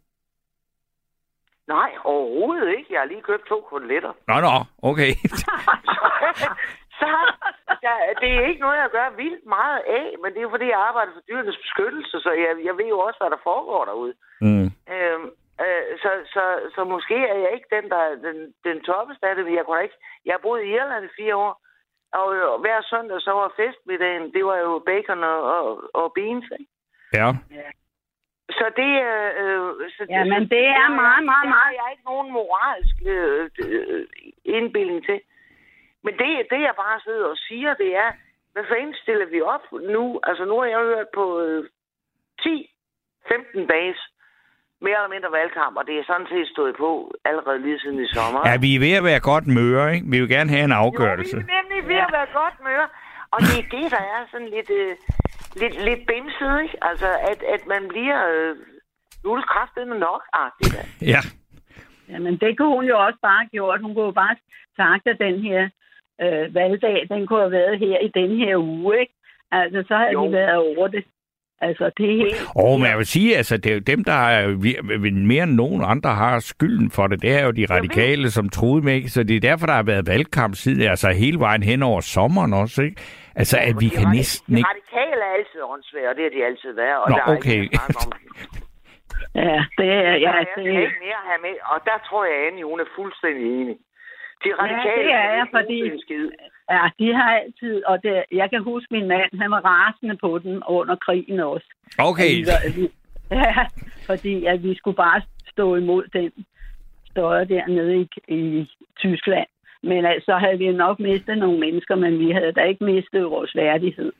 [1.67, 2.93] Nej, overhovedet ikke.
[2.93, 4.13] Jeg har lige købt to koteletter.
[4.29, 5.13] Nå, nå, okay.
[7.01, 7.11] så
[7.87, 10.67] ja, det er ikke noget, jeg gør vildt meget af, men det er jo fordi,
[10.67, 14.15] jeg arbejder for dyrenes beskyttelse, så jeg, jeg ved jo også, hvad der foregår derude.
[14.41, 14.67] Mm.
[14.95, 15.27] Øhm,
[15.65, 16.45] øh, så, så,
[16.75, 19.65] så måske er jeg ikke den, der er den, den toppeste af det, men jeg
[19.65, 19.99] kunne ikke...
[20.25, 21.63] Jeg har boet i Irland i fire år,
[22.13, 26.71] og hver søndag så var festmiddagen, det var jo bacon og, og, og beans, ikke?
[27.13, 27.29] Ja.
[28.51, 28.93] Så det...
[29.11, 31.87] Øh, øh, så, Ja, men så- det er har meget, meget, det har meget- jeg
[31.93, 34.07] ikke nogen moralsk øh, øh,
[34.45, 35.21] indbildning til.
[36.05, 38.11] Men det, det, jeg bare sidder og siger, det er,
[38.53, 40.21] hvad fanden stiller vi op nu?
[40.23, 41.65] Altså, nu har jeg hørt på øh,
[42.43, 44.01] 10-15 dages
[44.87, 46.91] mere eller mindre valgkamp, og det er sådan set stået på
[47.31, 48.41] allerede lige siden i sommer.
[48.49, 50.07] Ja, vi er ved at være godt møre, ikke?
[50.13, 51.37] Vi vil gerne have en afgørelse.
[51.37, 52.87] Jo, vi er nemlig ved at være godt møre.
[53.35, 54.93] Og det er det, der er sådan lidt, øh,
[55.63, 56.77] lidt, lidt bimset, ikke?
[56.91, 58.19] Altså, at, at man bliver...
[58.35, 58.57] Øh,
[59.25, 60.75] nu er det kraftedeme nok agtigt.
[61.13, 61.21] Ja.
[62.13, 63.81] Jamen, det kunne hun jo også bare have gjort.
[63.81, 64.37] Hun kunne jo bare
[64.77, 65.61] sagt, at den her
[66.23, 69.15] øh, valgdag, den kunne have været her i den her uge, ikke?
[69.51, 70.27] Altså, så havde Jo.
[70.27, 71.05] de været over det.
[71.61, 72.37] Altså, det er helt...
[72.57, 74.41] Og men jeg vil sige, altså, det er jo dem, der er,
[75.33, 77.23] mere end nogen andre har skylden for det.
[77.23, 79.09] Det er jo de radikale, som troede med, ikke?
[79.09, 82.53] Så det er derfor, der har været valgkamp siden, altså hele vejen hen over sommeren
[82.63, 83.03] også, ikke?
[83.41, 84.69] Altså, at vi De kan næsten De ikke...
[84.75, 86.99] radikale er altid åndssvære, og det har de altid været.
[87.05, 87.63] Og Nå, der er okay.
[87.63, 88.13] ikke at om.
[89.35, 90.03] Ja, det er...
[90.03, 92.89] Ja, Ja, jeg det, ikke mere have med, og der tror jeg, Annie, hun er
[92.99, 93.77] fuldstændig enig.
[94.45, 96.27] De radikale det er ikke fordi- bruge en skid.
[96.71, 97.85] Ja, de har altid...
[97.85, 101.67] Og det, jeg kan huske min mand, han var rasende på den under krigen også.
[101.99, 102.93] Okay, At vi var- vi-
[103.31, 103.67] Ja,
[104.07, 106.33] fordi at vi skulle bare stå imod den
[107.11, 109.47] støjer dernede i, i Tyskland.
[109.83, 113.31] Men altså, så havde vi nok mistet nogle mennesker, men vi havde da ikke mistet
[113.31, 114.13] vores værdighed.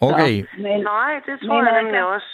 [0.00, 0.34] okay.
[0.42, 2.30] Så, men, Nej, det tror Men jeg altså- nemlig også.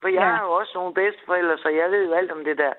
[0.00, 0.30] For jeg Ja.
[0.34, 2.72] har jo også nogle bedsteforældre, så jeg ved jo alt om det der.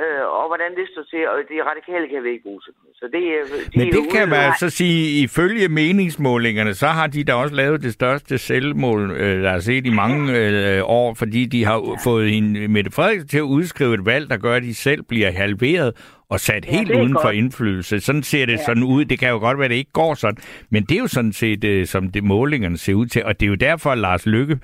[0.00, 2.60] Øh, og hvordan det står til, og de radikale kan vi ikke bruge.
[2.94, 6.86] Så det, er- de Men det jo kan ude- man så sige, ifølge meningsmålingerne, så
[6.86, 10.82] har de da også lavet det største selvmål, øh, der er set i mange øh,
[10.84, 12.10] år, fordi de har ja.
[12.10, 15.30] fået en Mette Frederiksen til at udskrive et valg, der gør, at de selv bliver
[15.32, 15.92] halveret
[16.28, 17.34] og sat Ja, helt uden for godt.
[17.36, 18.00] indflydelse.
[18.00, 18.64] Sådan ser det Ja.
[18.64, 19.04] sådan ud.
[19.04, 20.36] Det kan jo godt være, at det ikke går sådan,
[20.70, 23.46] men det er jo sådan set, øh, som det målingerne ser ud til, og det
[23.46, 24.58] er jo derfor, at Lars Lykke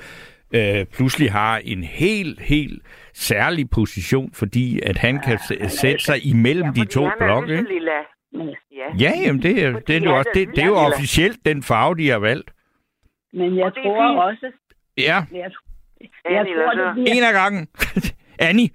[0.54, 2.82] øh, pludselig har en helt, helt
[3.14, 7.66] særlig position, fordi at han kan s- sætte sig imellem ja, de to blokke.
[8.72, 8.86] Ja.
[9.00, 11.94] Ja, jamen det, er- det, er jo også, det, det er jo officielt den farve,
[11.96, 12.50] de har valgt.
[13.32, 14.20] men jeg Og tror fint.
[14.20, 14.52] også,
[14.98, 15.50] Ja, jeg,
[16.30, 17.68] jeg tror, det bliver en af gangen.
[18.48, 18.68] Annie?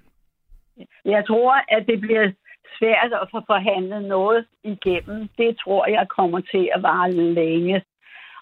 [1.04, 2.32] Jeg tror, at det bliver
[2.78, 5.28] svært at få forhandlet noget igennem.
[5.38, 7.82] Det tror jeg kommer til at vare længe.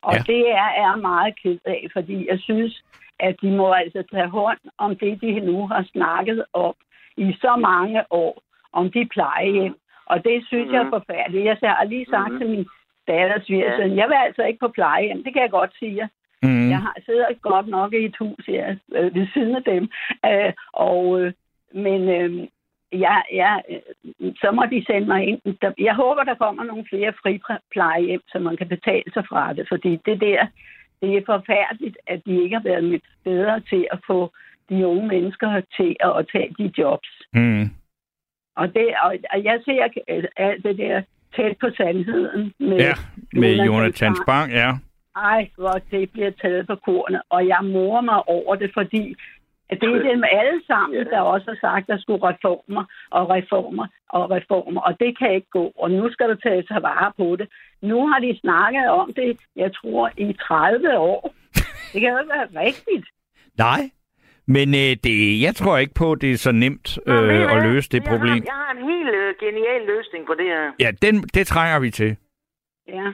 [0.03, 0.23] Og Ja.
[0.27, 2.84] det er jeg er meget ked af, fordi jeg synes,
[3.21, 6.75] at de må altså tage hånd om det, de nu har snakket om
[7.17, 9.75] i så mange år, om de plejehjem.
[10.07, 10.75] Og det synes mm-hmm.
[10.75, 10.93] jeg er Mhm.
[10.93, 11.45] forfærdeligt.
[11.45, 12.39] Jeg har lige sagt mm-hmm.
[12.39, 12.67] til min
[13.09, 13.97] datter svigersøn, Ja.
[13.97, 15.25] jeg vil altså ikke på plejehjem.
[15.25, 16.09] Det kan jeg godt sige.
[16.43, 16.71] Mm.
[16.71, 19.89] Jeg har sidder godt nok i et hus her øh, ved siden af dem.
[20.27, 21.33] Øh, og, øh,
[21.75, 22.47] men øh,
[22.93, 25.41] ja, ja, øh, så må de sende mig ind.
[25.79, 29.69] Jeg håber, der kommer nogle flere friplejehjem, så man kan betale sig fra det.
[29.69, 30.47] Fordi det der,
[31.07, 34.33] det er forfærdeligt, at de ikke har været bedre til at få
[34.69, 37.09] de unge mennesker til at, tage de jobs.
[37.33, 37.71] Mm.
[38.57, 39.89] Og, det, og, jeg ser
[40.37, 41.03] alt det der
[41.37, 42.95] tæt på sandheden med Ja,
[43.33, 44.53] med Jonathan Jonathan Spang.
[44.53, 44.71] Ja.
[45.17, 47.23] Ej, hvor det bliver taget på kornet.
[47.31, 49.15] Og jeg morer mig over det, fordi
[49.71, 53.87] det er dem alle sammen, der også har sagt, at der skulle reformer og reformer
[54.09, 54.81] og reformer.
[54.81, 55.73] Og det kan ikke gå.
[55.79, 57.49] Og nu skal der tages sig vare på det.
[57.83, 61.35] Nu har de snakket om det, jeg tror, i 30 år.
[61.93, 63.07] Det kan jo ikke være rigtigt.
[63.59, 63.83] Nej,
[64.47, 67.63] men øh, det, jeg tror ikke på, at det er så nemt øh, at hvad?
[67.63, 68.33] løse det jeg problem.
[68.33, 70.73] Har, jeg har en helt øh, genial løsning på det her.
[70.81, 72.17] Ja, den, det trænger vi til.
[72.89, 73.13] Ja.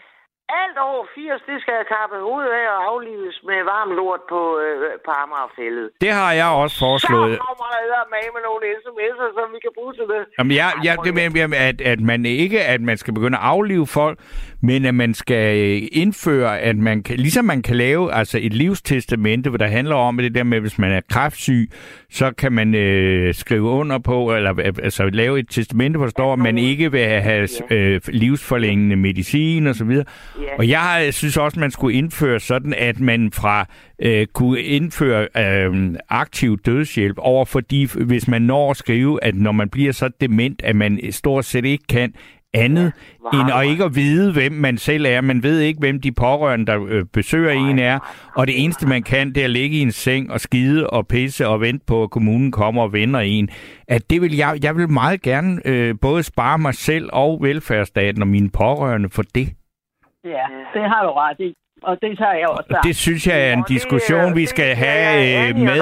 [0.63, 4.77] Alt over 80, det skal kappe hovedet af og aflives med varm lort på, øh,
[5.07, 5.87] på Amagerfældet.
[6.05, 7.35] Det har jeg også foreslået.
[7.37, 10.23] Så kommer der med med nogle sms'er, som vi kan bruge til det.
[10.39, 13.87] Jamen, jeg, jeg, det jeg, at, at man ikke, at man skal begynde at aflive
[13.87, 14.17] folk,
[14.63, 18.53] men at man skal øh, indføre, at man kan, ligesom man kan lave altså et
[18.55, 21.71] livstestamente, hvor der handler om det der med, hvis man er kræftsyg,
[22.11, 26.33] så kan man øh, skrive under på, eller øh, altså lave et testamente, hvor står,
[26.33, 30.05] at man ikke vil have øh, livsforlængende medicin og så videre.
[30.41, 30.43] Ja.
[30.59, 33.67] Og jeg har- synes også, man skulle indføre sådan, at man fra
[34.03, 39.53] øh, kunne indføre øh, aktiv dødshjælp over, fordi hvis man når at skrive, at når
[39.53, 42.13] man bliver så dement, at man stort set ikke kan
[42.55, 42.93] andet,
[43.33, 45.21] ja, end at ikke at vide, hvem man selv er.
[45.21, 47.99] Man ved ikke, hvem de pårørende, der øh, besøger en er.
[48.37, 51.07] Og det eneste, man kan, det er at ligge i en seng og skide og
[51.07, 53.49] pisse og vente på, at kommunen kommer og vender en.
[53.89, 58.23] At det vil jeg, jeg vil meget gerne øh, både spare mig selv og velfærdsstaten
[58.23, 59.49] og mine pårørende for det.
[60.25, 61.55] Ja, det har du ret i.
[61.83, 62.85] Og det tager jeg også Og sagt.
[62.85, 65.81] det synes jeg er en det, diskussion, øh, vi skal have øh, med.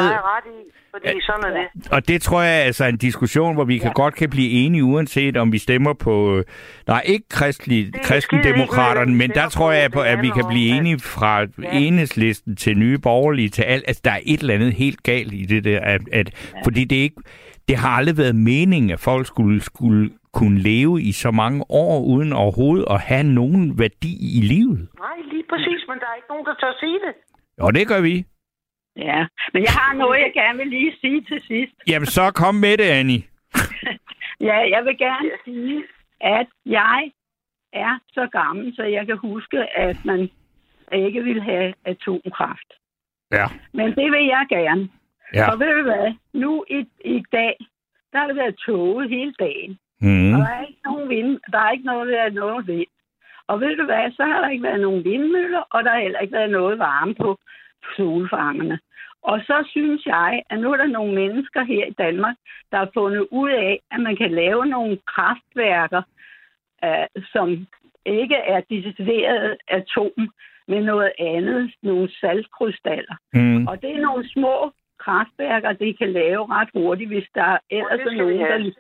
[0.91, 1.93] Fordi sådan er det.
[1.93, 3.93] Og det tror jeg altså er en diskussion, hvor vi kan Ja.
[3.93, 6.43] godt kan blive enige, uanset om vi stemmer på...
[6.87, 10.99] Nej, ikke kristelig, er kristendemokraterne, men der tror jeg på, at vi kan blive enige
[10.99, 11.47] fra Ja.
[11.73, 13.85] enhedslisten til nye borgerlige til alt.
[13.87, 16.97] Altså, der er et eller andet helt galt i det der, at, at, fordi det
[16.97, 17.17] ikke...
[17.69, 22.05] Det har aldrig været meningen, at folk skulle, skulle kunne leve i så mange år,
[22.05, 24.79] uden overhovedet at have nogen værdi i livet.
[24.99, 27.15] Nej, lige præcis, men der er ikke nogen, der tør sige det.
[27.61, 28.25] Og det gør vi.
[28.99, 31.73] Ja, men jeg har noget, jeg gerne vil lige sige til sidst.
[31.89, 33.23] Jamen, så kom med det, Annie.
[34.41, 35.85] Ja, jeg vil gerne sige,
[36.21, 37.11] at jeg
[37.73, 40.31] er så gammel, så jeg kan huske, at man
[40.93, 42.73] ikke vil have atomkraft.
[43.33, 43.47] Ja.
[43.73, 44.89] Men det vil jeg gerne.
[45.35, 45.51] Ja.
[45.51, 46.15] Og ved du hvad?
[46.33, 47.57] Nu i, i dag,
[48.13, 49.79] der har det været toget hele dagen.
[50.01, 50.35] Mm.
[50.35, 51.41] Og der er ikke nogen vind.
[51.53, 52.89] Der er ikke noget, der er noget vind.
[53.47, 54.13] Og ved du hvad?
[54.13, 57.15] Så har der ikke været nogen vindmøller, og der har heller ikke været noget varme
[57.15, 57.39] på
[57.97, 58.79] solfangerne.
[59.23, 62.37] Og så synes jeg, at nu er der nogle mennesker her i Danmark,
[62.71, 66.03] der har fundet ud af, at man kan lave nogle kraftværker,
[66.85, 67.67] øh, som
[68.07, 70.33] ikke er decideret atom,
[70.69, 73.17] men noget andet, nogle saltkrystaller.
[73.33, 73.67] Mm.
[73.67, 78.13] Og det er nogle små kraftværker, de kan lave ret hurtigt, hvis der ellers det
[78.13, 78.73] er nogen, der...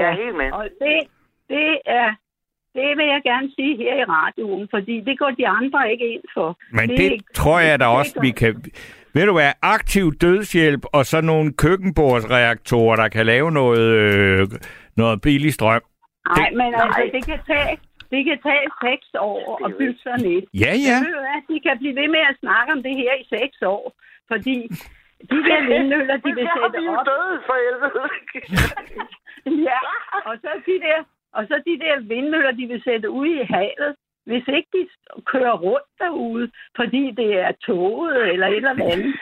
[0.00, 0.52] er helt med.
[0.52, 0.98] Og det,
[1.48, 2.14] det er...
[2.78, 6.22] Det vil jeg gerne sige her i radioen, fordi det går de andre ikke ind
[6.34, 6.48] for.
[6.72, 8.52] Men er det ikke- tror jeg da det også, vi kan...
[9.14, 14.46] Ved du hvad, aktiv dødshjælp og så nogle køkkenbordsreaktorer, der kan lave noget, øh,
[14.96, 15.82] noget billig strøm.
[15.82, 17.72] Nej, det- men altså, det kan tage,
[18.12, 20.44] det kan tage seks år at bygge sådan et.
[20.64, 20.96] Ja, ja.
[21.04, 23.56] Ved du hvad, de kan blive ved med at snakke om det her i seks
[23.74, 23.84] år,
[24.32, 24.56] fordi
[25.30, 27.06] De der vindmøller, de Men vil er sætte jo op.
[27.10, 28.04] døde for helvede.
[29.68, 29.80] Ja,
[30.28, 30.98] og så de der,
[31.36, 33.92] og så de der vindmøller, de vil sætte ud i havet,
[34.26, 34.82] hvis ikke de
[35.32, 39.14] kører rundt derude, fordi det er toget eller et eller andet.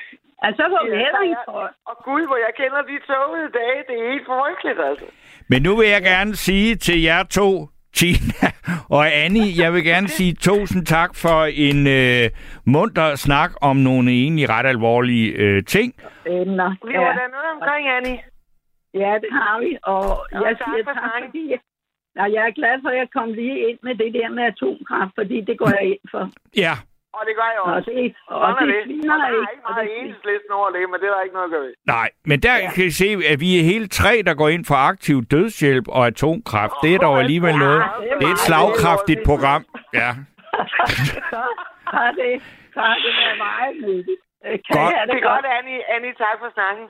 [0.42, 1.70] Altså, så går vi heller ikke for.
[1.90, 3.78] Og gud, hvor jeg kender de togede dage.
[3.88, 5.06] Det er helt frygteligt, altså.
[5.48, 8.48] Men nu vil jeg gerne sige til jer to, Tina
[8.96, 11.38] og Annie, jeg vil gerne sige tusind tak for
[11.68, 12.30] en øh,
[12.66, 15.94] munter snak om nogle egentlig ret alvorlige øh, ting.
[16.26, 16.70] Emner.
[16.86, 17.18] Vi var Ja.
[17.20, 18.18] der noget omkring, Annie.
[18.94, 20.02] ja, det har vi, og
[20.32, 21.44] Nå, jeg tak siger for tak, fordi
[22.16, 25.12] ja, jeg er glad for, at jeg kom lige ind med det der med atomkraft,
[25.18, 26.24] fordi det går jeg ind for.
[26.64, 26.74] Ja,
[27.18, 27.90] Og det gør jeg Og også.
[27.90, 28.84] det, og Sådan er det det.
[28.86, 29.66] sviner Og der er ikke.
[29.68, 31.74] og meget det- enhedslisten over det, men det er der ikke noget at gøre ved.
[31.96, 32.70] nej, men der Ja.
[32.74, 36.02] kan I se, at vi er hele tre, der går ind for aktiv dødshjælp og
[36.12, 36.74] atomkraft.
[36.82, 37.82] Det er dog alligevel noget.
[38.18, 39.62] Det er et slagkraftigt program.
[40.00, 40.10] Ja.
[41.32, 41.42] så
[41.94, 42.32] har det,
[42.74, 44.20] så har det været meget nyttigt.
[44.46, 44.92] Øh, Kan Godt.
[44.94, 45.44] jeg Det det er godt?
[45.44, 45.80] godt, Annie.
[45.94, 46.84] Annie, tak for snakken.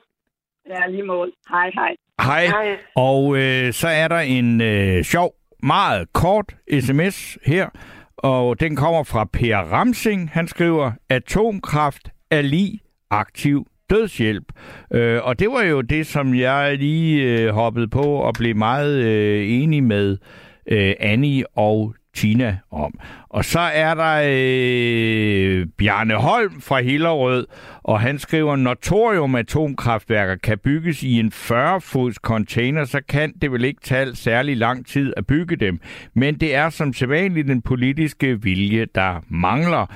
[0.69, 1.33] Ja, lige mål.
[1.51, 1.97] Hej, hej.
[2.21, 2.47] Hej.
[2.47, 2.77] Hej.
[2.97, 7.69] Og øh, så er der en øh, sjov, meget kort sms her,
[8.17, 10.31] og den kommer fra Per Ramsing.
[10.31, 14.45] Han skriver, atomkraft er lige aktiv dødshjælp.
[14.93, 19.05] Øh, og det var jo det, som jeg lige øh, hoppede på og blev meget
[19.05, 20.19] øh, enig med
[20.67, 22.99] øh, Annie og Tina om.
[23.29, 27.47] Og så er der øh, Bjarne Holm fra Hillerød,
[27.83, 33.65] og han skriver, når thorium-atomkraftværker kan bygges i en 40-fods container, så kan det vel
[33.65, 35.81] ikke tage særlig lang tid at bygge dem.
[36.15, 39.87] Men det er som sædvanligt den politiske vilje, der mangler.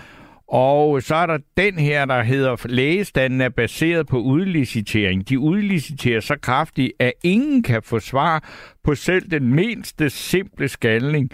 [0.51, 5.29] Og så er der den her, der hedder, lægestanden er baseret på udlicitering.
[5.29, 8.49] De udliciterer så kraftigt, at ingen kan få svar
[8.85, 11.31] på selv den mindste simple skalning.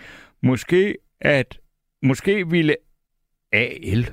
[0.47, 1.59] Måske at
[2.03, 2.77] måske ville
[3.53, 4.11] AL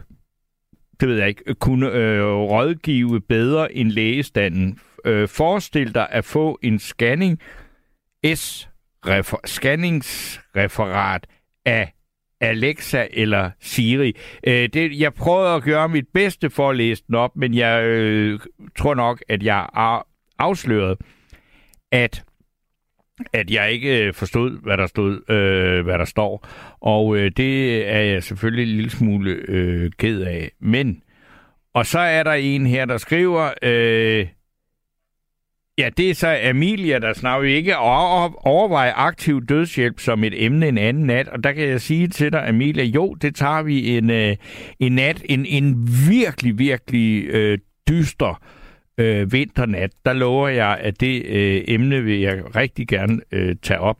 [0.99, 4.79] det ved jeg ikke, kunne øh, rådgive bedre end lægestanden.
[5.05, 7.39] Øh, forestil dig at få en scanning
[8.35, 8.69] S
[9.05, 11.27] refer, scanningsreferat
[11.65, 11.93] af
[12.41, 14.13] Alexa eller Siri.
[14.47, 17.83] Øh, det, jeg prøvede at gøre mit bedste for at læse den op, men jeg
[17.83, 18.39] øh,
[18.77, 20.07] tror nok, at jeg har
[20.39, 20.97] afsløret,
[21.91, 22.23] at
[23.33, 26.47] at jeg ikke øh, forstod, hvad der stod, øh, hvad der står.
[26.81, 30.51] Og øh, det er jeg selvfølgelig en lille smule øh, ked af.
[30.59, 31.01] Men,
[31.73, 34.27] og så er der en her, der skriver, øh,
[35.77, 40.77] ja, det er så Amelia, der snakker ikke overveje aktiv dødshjælp som et emne en
[40.77, 41.27] anden nat.
[41.27, 44.35] Og der kan jeg sige til dig, Amelia, jo, det tager vi en, øh,
[44.79, 47.57] en nat, en, en virkelig, virkelig øh,
[47.89, 48.41] dyster
[48.97, 53.79] øh, vinternat, der lover jeg, at det øh, emne vil jeg rigtig gerne øh, tage
[53.79, 53.97] op.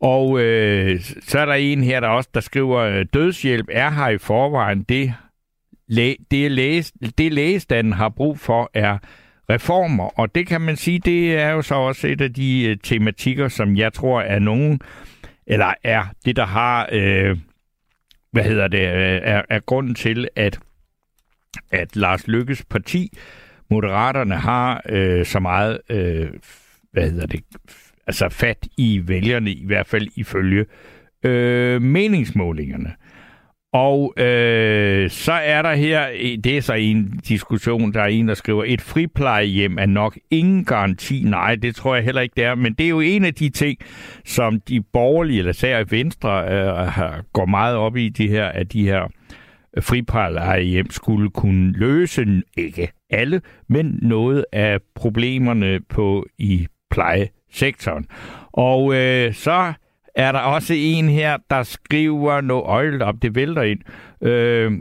[0.00, 4.08] Og øh, så er der en her, der også der skriver, øh, dødshjælp er her
[4.08, 4.82] i forvejen.
[4.82, 5.14] Det,
[5.88, 6.84] læ- det, læge,
[7.18, 8.98] det lægestanden har brug for er
[9.50, 10.20] reformer.
[10.20, 13.48] Og det kan man sige, det er jo så også et af de øh, tematikker,
[13.48, 14.80] som jeg tror er nogen,
[15.46, 17.36] eller er det, der har, øh,
[18.32, 20.58] hvad hedder det, øh, er, er grunden til, at,
[21.70, 23.12] at Lars Lykkes parti
[23.70, 26.28] Moderaterne har øh, så meget, øh,
[26.92, 27.40] hvad hedder det,
[28.06, 30.64] altså fat i vælgerne, i hvert fald ifølge
[31.22, 32.92] øh, meningsmålingerne.
[33.72, 36.06] Og øh, så er der her,
[36.44, 40.64] det er så en diskussion, der er en, der skriver, et friplejehjem er nok ingen
[40.64, 41.22] garanti.
[41.24, 42.54] Nej, det tror jeg heller ikke, det er.
[42.54, 43.78] Men det er jo en af de ting,
[44.24, 48.82] som de borgerlige, eller særligt Venstre, øh, går meget op i, de her, at de
[48.82, 49.08] her
[49.80, 58.06] friplejehjem skulle kunne løse, ikke alle, men noget af problemerne på i plejesektoren.
[58.52, 59.72] Og øh, så
[60.14, 63.80] er der også en her, der skriver noget øjlet op, det vælter ind.
[64.22, 64.72] Øh,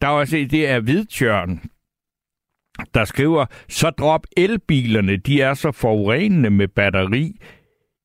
[0.00, 1.60] der er også det er Hvidtjørn,
[2.94, 7.36] der skriver, så drop elbilerne, de er så forurenende med batteri.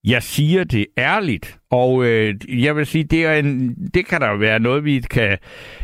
[0.08, 4.38] Jeg siger det ærligt, og øh, jeg vil sige, det, er en, det kan der
[4.38, 5.38] være noget, vi kan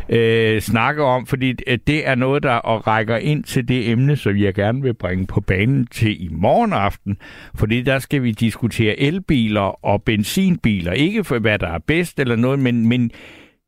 [0.10, 4.38] øh, snakke om, fordi øh, det er noget, der rækker ind til det emne, som
[4.38, 7.18] jeg gerne vil bringe på banen til i morgen aften,
[7.56, 12.36] fordi der skal vi diskutere elbiler og benzinbiler, ikke for hvad der er bedst eller
[12.36, 13.12] noget, men, men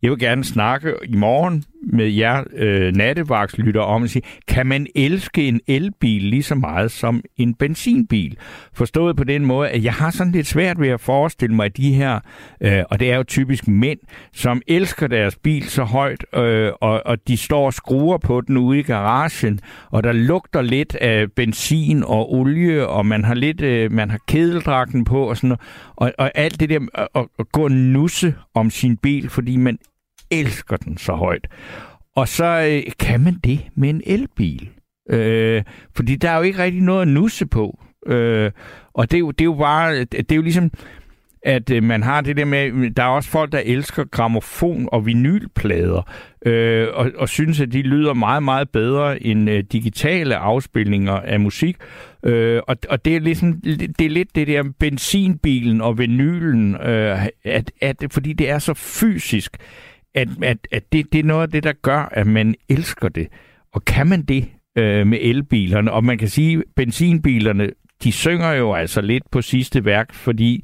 [0.01, 4.87] jeg vil gerne snakke i morgen med jer øh, nattevagtslytter om at sige, kan man
[4.95, 8.37] elske en elbil lige så meget som en benzinbil?
[8.73, 11.77] Forstået på den måde, at jeg har sådan lidt svært ved at forestille mig, at
[11.77, 12.19] de her,
[12.61, 13.99] øh, og det er jo typisk mænd,
[14.33, 18.57] som elsker deres bil så højt, øh, og, og de står og skruer på den
[18.57, 19.59] ude i garagen,
[19.91, 24.19] og der lugter lidt af benzin og olie, og man har lidt, øh, man har
[24.27, 25.61] kedeldragten på og sådan noget,
[25.95, 29.77] og, og alt det der at, gå og nusse om sin bil, fordi man
[30.39, 31.47] elsker den så højt.
[32.15, 34.69] Og så øh, kan man det med en elbil.
[35.09, 35.63] Øh,
[35.95, 37.79] fordi der er jo ikke rigtig noget at nusse på.
[38.07, 38.51] Øh,
[38.93, 40.71] og det er, jo, det er jo bare, det er jo ligesom,
[41.45, 45.05] at øh, man har det der med, der er også folk, der elsker gramofon og
[45.05, 46.09] vinylplader,
[46.45, 51.39] øh, og, og synes, at de lyder meget, meget bedre end øh, digitale afspilninger af
[51.39, 51.77] musik.
[52.23, 53.61] Øh, og, og det er ligesom,
[53.99, 58.73] det er lidt det der benzinbilen og vinylen, øh, at, at, fordi det er så
[58.73, 59.57] fysisk,
[60.15, 63.27] at, at, at det, det er noget af det, der gør, at man elsker det.
[63.73, 65.91] Og kan man det øh, med elbilerne?
[65.91, 67.69] Og man kan sige, at benzinbilerne,
[68.03, 70.63] de synger jo altså lidt på sidste værk, fordi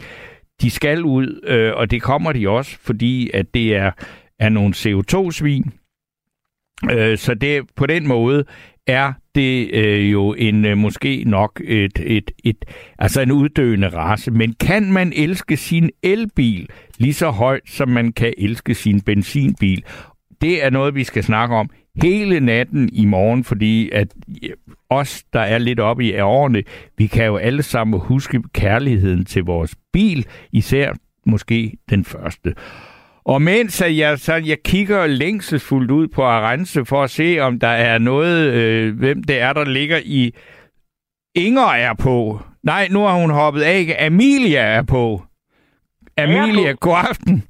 [0.61, 3.91] de skal ud, øh, og det kommer de også, fordi at det er,
[4.39, 5.71] er nogle CO2-svin.
[6.91, 8.45] Øh, så det på den måde
[8.87, 12.65] er det øh, jo en øh, måske nok et, et, et
[12.99, 14.31] altså en uddøende race.
[14.31, 19.83] Men kan man elske sin elbil lige så højt, som man kan elske sin benzinbil?
[20.41, 21.69] Det er noget, vi skal snakke om
[22.01, 24.07] hele natten i morgen, fordi at
[24.43, 24.49] øh,
[24.89, 26.63] os, der er lidt oppe i årene,
[26.97, 30.93] vi kan jo alle sammen huske kærligheden til vores bil, især
[31.25, 32.53] måske den første.
[33.25, 37.67] Og mens jeg, så jeg kigger længselsfuldt ud på Arance for at se, om der
[37.67, 40.31] er noget, øh, hvem det er, der ligger i...
[41.35, 42.39] Inger er på.
[42.63, 44.05] Nej, nu har hun hoppet af.
[44.05, 45.21] Amelia er på.
[46.17, 47.43] Amelia, god aften.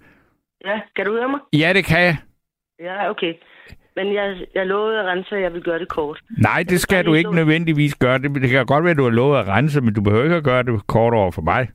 [0.66, 1.40] Ja, kan du høre mig?
[1.54, 2.18] Ja, det kan jeg.
[2.80, 3.34] Ja, okay.
[3.96, 6.20] Men jeg, jeg lovede at rense, at jeg vil gøre det kort.
[6.42, 8.18] Nej, det skal du ikke nødvendigvis gøre.
[8.18, 10.36] Det, det kan godt være, at du har lovet at rense, men du behøver ikke
[10.36, 11.68] at gøre det kort over for mig.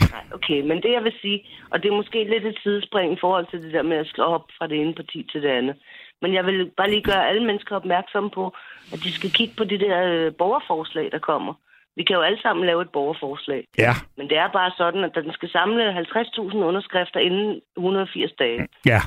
[0.00, 0.60] Nej, okay.
[0.60, 3.62] Men det, jeg vil sige, og det er måske lidt et sidespring i forhold til
[3.62, 5.76] det der med at slå op fra det ene parti til det andet.
[6.22, 8.44] Men jeg vil bare lige gøre alle mennesker opmærksomme på,
[8.92, 11.54] at de skal kigge på de der øh, borgerforslag, der kommer.
[11.96, 13.66] Vi kan jo alle sammen lave et borgerforslag.
[13.78, 13.94] Ja.
[14.16, 18.68] Men det er bare sådan, at den skal samle 50.000 underskrifter inden 180 dage.
[18.86, 19.00] Ja.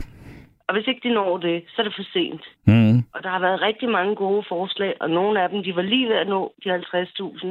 [0.68, 2.44] Og hvis ikke de når det, så er det for sent.
[2.68, 2.98] Mm.
[3.14, 6.10] Og der har været rigtig mange gode forslag, og nogle af dem, de var lige
[6.10, 7.48] ved at nå de 50.000,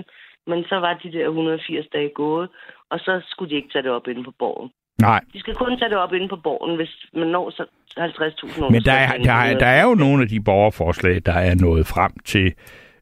[0.47, 2.49] men så var de der 180 dage gået,
[2.91, 4.70] og så skulle de ikke tage det op inde på borgen.
[5.01, 5.20] Nej.
[5.32, 7.64] De skal kun tage det op inde på borgen, hvis man når så
[7.99, 11.55] 50.000 Men der er, der, er, der er jo nogle af de borgerforslag, der er
[11.55, 12.47] nået frem til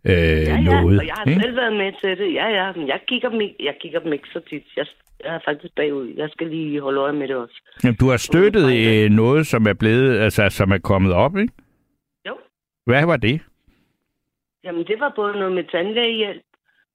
[0.05, 0.99] øh, ja, ja, noget.
[1.01, 1.41] og jeg har ikke?
[1.41, 2.35] selv været med til det.
[2.35, 4.65] Ja, ja, men jeg kigger dem ikke, jeg kigger dem ikke så tit.
[4.77, 4.87] Jeg,
[5.25, 6.15] jeg er faktisk bagud.
[6.17, 7.63] Jeg skal lige holde øje med det også.
[7.85, 11.53] Jamen, du har støttet øh, noget, som er blevet, altså som er kommet op, ikke?
[12.29, 12.35] Jo.
[12.87, 13.41] Hvad var det?
[14.65, 16.43] Jamen, det var både noget med tandlægehjælp,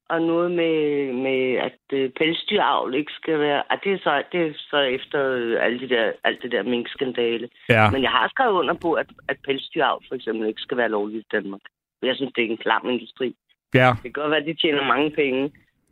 [0.10, 3.64] og noget med, med at øh, pelsdyravl ikke skal være...
[3.70, 6.64] Ah, det, er så, det er så efter øh, alt, det der, alt det der
[6.64, 7.49] minkskandale.
[7.70, 7.89] Ja.
[7.91, 11.26] Men jeg har skrevet under på, at, at pelsdyravl for eksempel ikke skal være lovligt
[11.26, 11.62] i Danmark.
[12.01, 13.36] Jeg synes, det er en klam industri.
[13.74, 13.89] Ja.
[13.93, 15.51] Det kan godt være, at de tjener mange penge,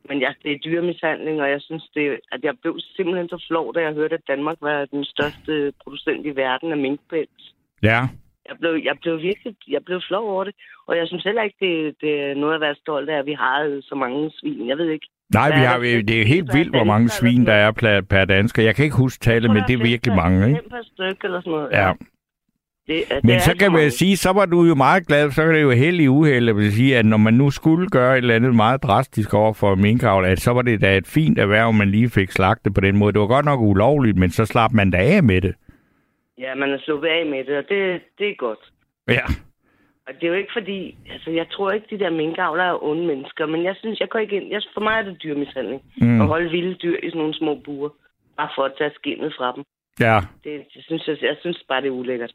[0.09, 3.75] men jeg, det er dyremishandling, og jeg synes, det, at jeg blev simpelthen så flov,
[3.75, 7.53] da jeg hørte, at Danmark var den største producent i verden af minkpels.
[7.83, 8.01] Ja.
[8.49, 10.55] Jeg blev, jeg blev virkelig jeg blev flov over det,
[10.87, 13.33] og jeg synes heller ikke, det, det er noget at være stolt af, at vi
[13.33, 14.67] har så mange svin.
[14.67, 15.07] Jeg ved ikke.
[15.33, 18.63] Nej, vi har, det er helt vildt, hvor mange svin der er per, per dansker.
[18.63, 20.69] Jeg kan ikke huske tallet, men det er virkelig mange, ikke?
[20.69, 21.69] Per stykke eller sådan noget.
[21.71, 21.91] Ja.
[22.87, 25.51] Det, det Men så kan man sige, så var du jo meget glad, så er
[25.51, 28.35] det jo held i uheld, at sige, at når man nu skulle gøre et eller
[28.35, 31.91] andet meget drastisk over for minkavl, at så var det da et fint erhverv, man
[31.91, 33.13] lige fik slagtet på den måde.
[33.13, 35.55] Det var godt nok ulovligt, men så slap man da af med det.
[36.37, 38.71] Ja, man er sluppet af med det, og det, det er godt.
[39.07, 39.25] Ja.
[40.07, 43.07] Og det er jo ikke fordi, altså jeg tror ikke, de der minkavlere er onde
[43.07, 44.51] mennesker, men jeg synes, jeg går ikke ind.
[44.51, 45.81] Jeg, for mig er det dyrmishandling.
[45.97, 46.21] Mm.
[46.21, 47.89] At holde vilde dyr i sådan nogle små buer,
[48.37, 49.63] bare for at tage skinnet fra dem.
[49.99, 50.19] Ja.
[50.43, 52.33] Det, jeg, synes, jeg, jeg synes bare, det er ulækkert.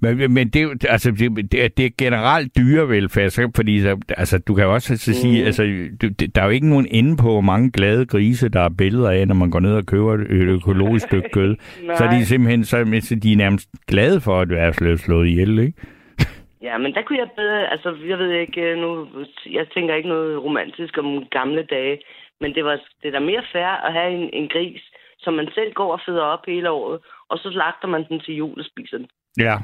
[0.00, 4.38] Men, men det, altså, det, det, er- det er generelt dyrevelfærd, så, fordi så, altså,
[4.38, 5.46] du kan jo også så sige, Mm.
[5.46, 5.62] altså,
[6.02, 9.10] du, der er jo ikke nogen ende på, hvor mange glade grise, der er billeder
[9.10, 11.56] af, når man går ned og køber et økologisk stykke kød.
[11.96, 15.26] så er de simpelthen så, så de er nærmest glade for at være slået, slået
[15.28, 15.72] ihjel, ikke?
[16.62, 19.06] Ja, men der kunne jeg bedre, altså jeg ved ikke øh, nu,
[19.52, 21.98] jeg tænker ikke noget romantisk om gamle dage,
[22.40, 24.82] men det, var, det er da mere fair at have en, en gris,
[25.18, 26.98] som man selv går og føder op hele året,
[27.30, 29.06] og så slagter man den til jul og spiser den.
[29.38, 29.56] Ja.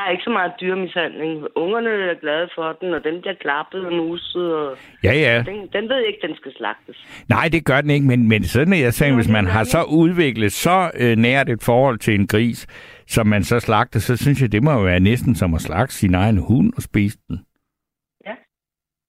[0.00, 1.46] Der er ikke så meget dyremishandling.
[1.54, 5.42] Ungerne er glade for den, og den bliver klappet og nuset, og Ja, ja.
[5.46, 6.96] den, den ved ikke, den skal slagtes.
[7.28, 9.82] Nej, det gør den ikke, men, men sådan er jeg sagde, hvis man har så
[9.82, 12.66] udviklet så øh, nært et forhold til en gris,
[13.06, 15.94] som man så slagter, så synes jeg, det må jo være næsten som at slagte
[15.94, 17.38] sin egen hund og spise den.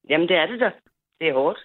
[0.09, 0.71] Jamen, det er det da.
[1.19, 1.59] Det er hårdt.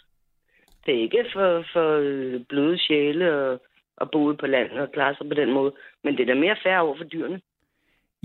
[0.87, 3.61] Det er ikke for, for øh, bløde sjæle og,
[3.97, 5.73] og bo ude på landet og klare sig på den måde.
[6.05, 7.41] Men det er da mere fair over for dyrene.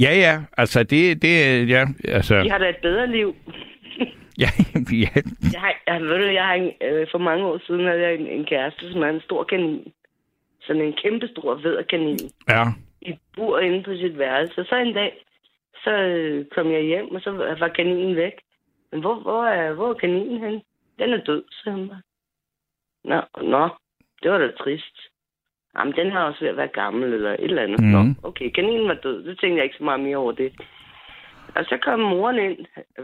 [0.01, 3.35] Ja, ja, altså det, det ja, altså, De har da et bedre liv.
[4.43, 4.49] ja,
[4.91, 5.21] ja,
[5.53, 8.15] Jeg har, jeg, ved du, jeg har en, øh, for mange år siden havde jeg
[8.15, 9.93] en, en kæreste, som er en stor kanin.
[10.61, 12.19] Sådan en kæmpe stor væderkanin.
[12.49, 12.63] ja,
[13.01, 14.63] I bur inde på sit værelse.
[14.63, 15.25] Så en dag,
[15.83, 18.33] så øh, kom jeg hjem, og så var kaninen væk.
[18.91, 20.61] Men hvor, hvor, er, hvor er kaninen hen?
[20.99, 22.01] Den er død, sagde han bare.
[23.03, 23.69] Nå, nå,
[24.23, 25.10] det var da trist.
[25.77, 27.79] Jamen, den har også ved at være gammel, eller et eller andet.
[27.79, 27.91] Mhm.
[27.91, 29.23] Nå, okay, kaninen var død.
[29.23, 30.51] Det tænkte jeg ikke så meget mere over det.
[31.55, 32.57] Og så kom moren ind.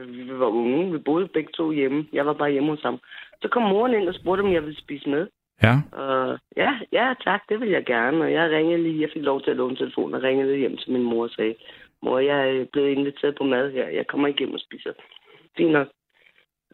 [0.07, 2.07] Vi var unge, vi boede begge to hjemme.
[2.13, 2.99] Jeg var bare hjemme hos ham.
[3.41, 5.27] Så kom moren ind og spurgte, om jeg ville spise med.
[5.63, 5.75] Ja.
[5.91, 8.23] Og ja, ja tak, det vil jeg gerne.
[8.23, 10.91] Og jeg ringede lige, jeg fik lov til at låne telefonen og ringede hjem til
[10.91, 11.55] min mor og sagde,
[12.01, 13.87] mor, jeg er blevet inviteret på mad her.
[13.87, 14.93] Jeg kommer ikke hjem og spiser.
[15.57, 15.87] Fint nok.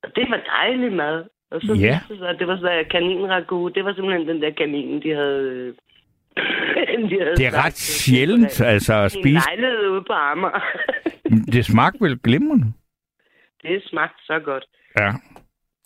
[0.03, 1.25] Og det var dejlig mad.
[1.53, 1.99] Og så Ja.
[1.99, 3.67] viste det sig, at det var sådan der kaninragu.
[3.75, 5.41] Det var simpelthen den der kanin, de havde...
[5.49, 5.73] øh,
[7.09, 9.41] de havde Det er sagt, ret sjældent, altså at spise.
[9.47, 10.63] lejlighed ude på Amager.
[11.53, 12.73] Det smagte vel glimrende.
[13.61, 14.65] det smagte så godt.
[14.99, 15.11] Ja.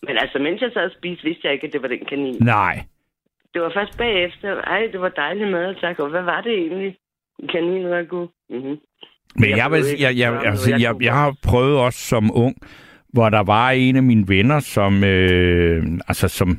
[0.06, 2.36] Men altså, mens jeg sad og spiste, vidste jeg ikke, at det var den kanin.
[2.40, 2.84] Nej.
[3.54, 4.60] Det var først bagefter.
[4.62, 5.98] Ej, det var dejligt mad, tak.
[5.98, 6.96] Og hvad var det egentlig?
[7.52, 8.28] Kaninragu.
[8.50, 8.78] Mm-hmm.
[9.36, 12.30] Men Jeg jeg, vil, jeg, jeg, altså, jeg jeg, kunne jeg har prøvet også som
[12.34, 12.56] ung,
[13.12, 16.58] hvor der var en af mine venner, som, øh, altså som,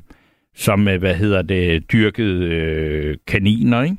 [0.56, 3.98] som øh, hvad hedder det, dyrkede øh, kaniner, ikke?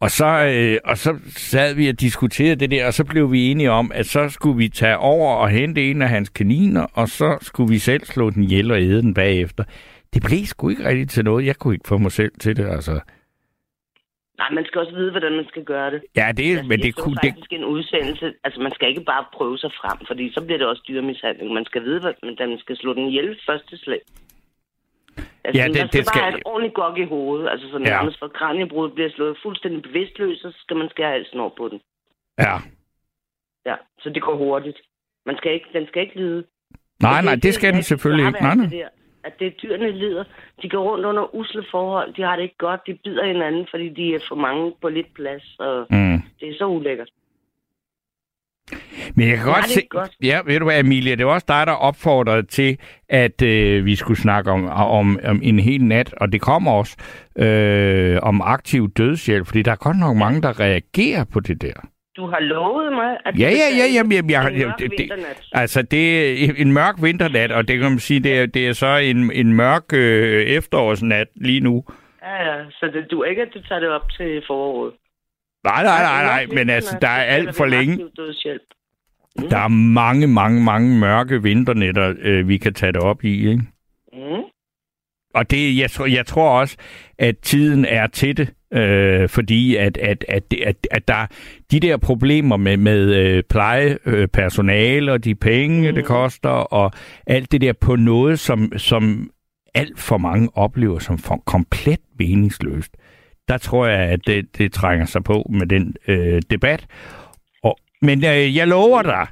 [0.00, 3.50] Og så, øh, og så sad vi og diskuterede det der, og så blev vi
[3.50, 7.08] enige om, at så skulle vi tage over og hente en af hans kaniner, og
[7.08, 9.64] så skulle vi selv slå den ihjel og æde den bagefter.
[10.14, 11.46] Det blev sgu ikke rigtigt til noget.
[11.46, 13.00] Jeg kunne ikke få mig selv til det, altså.
[14.42, 16.00] Nej, man skal også vide, hvordan man skal gøre det.
[16.16, 17.14] Ja, det, Jeg, men det kunne...
[17.22, 18.26] Det, faktisk en udsendelse.
[18.44, 21.48] Altså, man skal ikke bare prøve sig frem, fordi så bliver det også dyremishandling.
[21.58, 24.00] Man skal vide, hvordan man skal slå den ihjel første slag.
[25.44, 27.48] Altså, Ja, man det- skal det skal- bare have et ordentligt gok i hovedet.
[27.52, 27.84] Altså, så Ja.
[27.84, 31.80] nærmest for kraniebrud bliver slået fuldstændig bevidstløs, så skal man skære halsen over på den.
[32.38, 32.56] ja.
[33.66, 34.78] Ja, så det går hurtigt.
[35.26, 36.44] Man skal ikke, den skal ikke lide.
[37.02, 38.40] Nej, Og nej, det skal den selvfølgelig ikke.
[38.40, 38.88] Nej, nej.
[39.24, 40.24] At det dyrene lider.
[40.62, 42.14] De går rundt under usle forhold.
[42.14, 42.80] De har det ikke godt.
[42.86, 45.56] De bider hinanden, fordi de er for mange på lidt plads.
[45.58, 46.22] Og Mm.
[46.40, 47.08] det er så ulækkert.
[49.14, 49.80] Men jeg kan godt se...
[49.90, 50.10] godt.
[50.22, 53.96] Ja, ved du hvad, Emilie, det var også dig, der opfordrede til, at øh, vi
[53.96, 56.96] skulle snakke om, om, om en hel nat, og det kommer også
[57.36, 61.72] øh, om aktiv dødshjælp, fordi der er godt nok mange, der reagerer på det der.
[62.16, 63.38] Du har lovet mig, at...
[63.38, 65.42] Ja, ja, ja, jamen, jamen, jeg, en mørk det, vinternat.
[65.52, 66.04] altså, det
[66.44, 69.32] er en mørk vinternat, og det kan man sige, det er, det er så en,
[69.32, 71.84] en mørk øh, efterårsnat lige nu.
[72.22, 74.92] Ja, ja, så det, du ikke, at du tager det op til foråret.
[75.64, 77.98] Nej, nej, nej, nej, men altså, der er alt for længe.
[79.50, 83.62] Der er mange, mange, mange mørke vinternetter, øh, vi kan tage det op i, ikke?
[85.34, 86.76] Og det, jeg, tror, jeg tror også,
[87.18, 91.26] at tiden er til det, øh, fordi at, at, at, at, at der
[91.70, 95.94] de der problemer med, med øh, plejepersonale og de penge, mm.
[95.94, 96.92] det koster, og
[97.26, 99.30] alt det der på noget, som, som
[99.74, 102.96] alt for mange oplever som for komplet meningsløst.
[103.48, 106.86] Der tror jeg, at det, det trænger sig på med den øh, debat.
[107.62, 109.26] Og, men øh, jeg lover dig,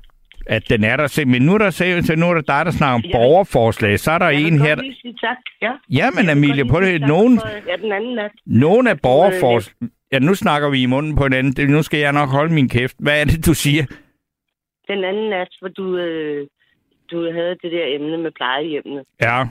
[0.56, 1.06] at den er der.
[1.06, 3.12] Se, Men nu er der, se, så nu er der dig, der snakker om Ja.
[3.18, 3.98] borgerforslag.
[3.98, 5.36] Så er der Jeg en her, lige sige tak.
[5.62, 5.72] Ja.
[6.16, 7.40] Men Jeg godt på det, nogen,
[7.70, 8.30] Ja, den anden nat.
[8.46, 9.88] nogen af øh, borgerforslag...
[10.12, 11.52] Ja, nu snakker vi i munden på hinanden.
[11.52, 12.96] Det- Nu skal jeg nok holde min kæft.
[12.98, 13.84] Hvad er det, du siger?
[14.88, 16.46] Den anden nat, hvor du, øh,
[17.10, 19.04] du havde det der emne med plejehjemmene.
[19.20, 19.44] Ja,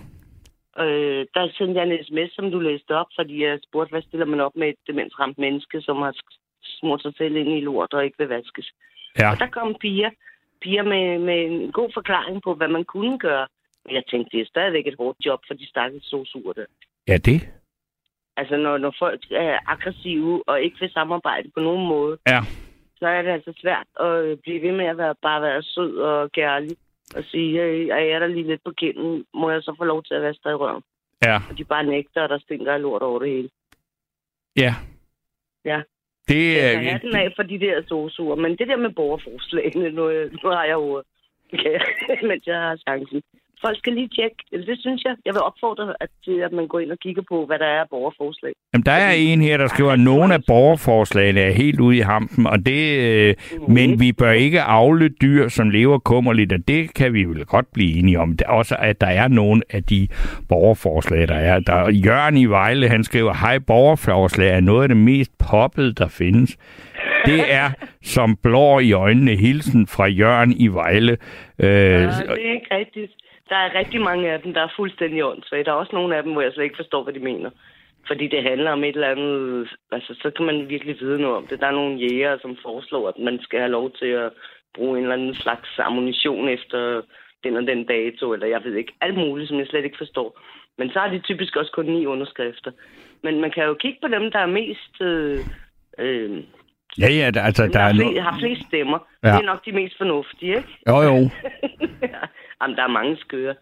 [0.86, 4.26] Øh, der sendte jeg en sms, som du læste op, fordi jeg spurgte, hvad stiller
[4.26, 6.14] man op med et demensramt menneske, som har
[6.80, 8.68] smurt sig selv ind i lort og ikke vil vaskes.
[9.20, 9.32] ja.
[9.32, 10.10] Og der kom piger,
[10.62, 13.48] piger med, med en god forklaring på, hvad man kunne gøre.
[13.86, 16.66] Men jeg tænkte, det er stadigvæk et hårdt job for de stakkels sosuer der.
[17.08, 17.50] Ja, det.
[18.38, 22.40] Altså, når, når folk er aggressive og ikke vil samarbejde på nogen måde, Ja.
[23.00, 26.32] så er det altså svært at blive ved med at være, bare være sød og
[26.32, 26.78] kærlig.
[27.16, 29.26] Og sige, hey, er jeg der lige lidt på kinden?
[29.34, 30.84] Må jeg så få lov til at vaske dig i røven?
[31.24, 33.50] Ja, Og de bare nægter, og der stinker lort over det hele.
[34.56, 34.76] ja.
[35.66, 35.82] Ja.
[36.30, 36.80] Det Jeg er...
[36.90, 38.36] have den af for de der sosuer.
[38.36, 40.04] Men det der med borgerforslagene, nu,
[40.44, 40.78] nu har jeg
[41.60, 41.72] kan
[42.10, 43.22] jeg, mens jeg har chancen.
[43.66, 44.36] Folk skal lige tjekke.
[44.52, 45.16] Det synes jeg.
[45.26, 47.82] Jeg vil opfordre at, til, at man går ind og kigger på, hvad der er
[47.82, 48.54] af borgerforslag.
[48.74, 52.00] Jamen, der er en her, der skriver, at nogle af borgerforslagene er helt ude i
[52.00, 53.36] hampen, og det, øh,
[53.68, 57.66] men vi bør ikke afle dyr, som lever kummerligt, og det kan vi vel godt
[57.74, 58.38] blive enige om.
[58.38, 60.08] Det er Også at der er nogle af de
[60.50, 61.60] borgerforslag, der er.
[61.60, 66.08] Der, Jørgen i Vejle, han skriver, hej, borgerforslag er noget af det mest poppede, der
[66.08, 66.58] findes.
[67.26, 67.70] Det er
[68.16, 71.12] som blår i øjnene hilsen fra Jørgen i Vejle.
[71.60, 73.12] Øh, Ja, det er ikke rigtigt.
[73.50, 75.64] Der er rigtig mange af dem, der er fuldstændig åndssvage.
[75.64, 77.50] Der er også nogle af dem, hvor jeg slet ikke forstår, hvad de mener.
[78.08, 79.70] Fordi det handler om et eller andet...
[79.92, 81.60] Altså, så kan man virkelig vide noget om det.
[81.60, 84.32] Der er nogle jæger, som foreslår, at man skal have lov til at
[84.76, 87.02] bruge en eller anden slags ammunition efter
[87.44, 90.40] den og den dato, eller jeg ved ikke, alt muligt, som jeg slet ikke forstår.
[90.78, 92.72] Men så har de typisk også kun ni underskrifter.
[93.24, 95.40] Men man kan jo kigge på dem, der er mest øh,
[96.00, 96.44] øh,
[96.98, 99.00] Ja, ja, der, altså, Dem, der der er flest, har flest stemmer.
[99.24, 99.30] Ja.
[99.30, 99.34] Ja.
[99.36, 100.70] Det er nok de mest fornuftige, ikke?
[100.88, 101.14] Jo, jo.
[102.62, 103.56] Jamen, der er mange skøre.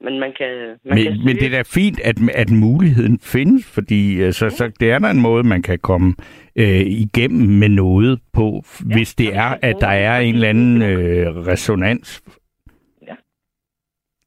[0.00, 0.78] Men man kan...
[0.84, 4.50] Man kan Men, men det er da fint, at, at muligheden findes, fordi øh, så,
[4.50, 6.14] så det er der en måde, man kan komme
[6.56, 10.82] øh, igennem med noget på, ja, hvis det er, at der er en eller anden
[10.82, 12.22] øh, resonans.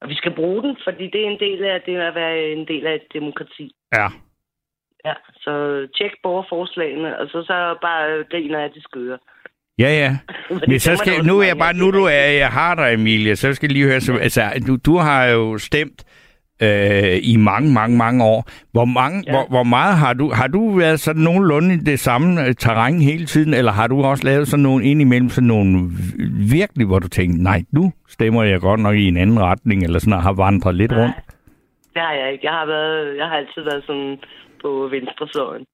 [0.01, 2.67] Og vi skal bruge den, fordi det er en del af det at være en
[2.67, 3.71] del af et demokrati.
[3.93, 4.07] Ja.
[5.07, 5.13] Ja,
[5.45, 5.53] så
[5.97, 9.17] tjek borgerforslagene, og så, så bare griner af de skøre.
[9.79, 10.17] Ja, ja.
[10.69, 13.53] Men så skal, nu er jeg bare, nu du er, jeg har dig, Emilie, så
[13.53, 15.99] skal jeg lige høre, så, altså, du, du har jo stemt
[16.61, 18.49] øh, i mange, mange, mange år.
[18.71, 19.31] Hvor, mange, ja.
[19.31, 23.01] Hvor, hvor meget har du, har du været sådan nogenlunde i det samme øh, terræn
[23.01, 25.89] hele tiden, eller har du også lavet sådan nogle indimellem sådan nogle
[26.51, 29.99] virkelig, hvor du tænkte, nej, nu stemmer jeg godt nok i en anden retning, eller
[29.99, 31.15] sådan, og har vandret lidt Nej, rundt?
[31.93, 32.45] det har jeg ikke.
[32.45, 34.17] Jeg har, været, jeg har altid været sådan
[34.61, 35.65] på venstrefløjen.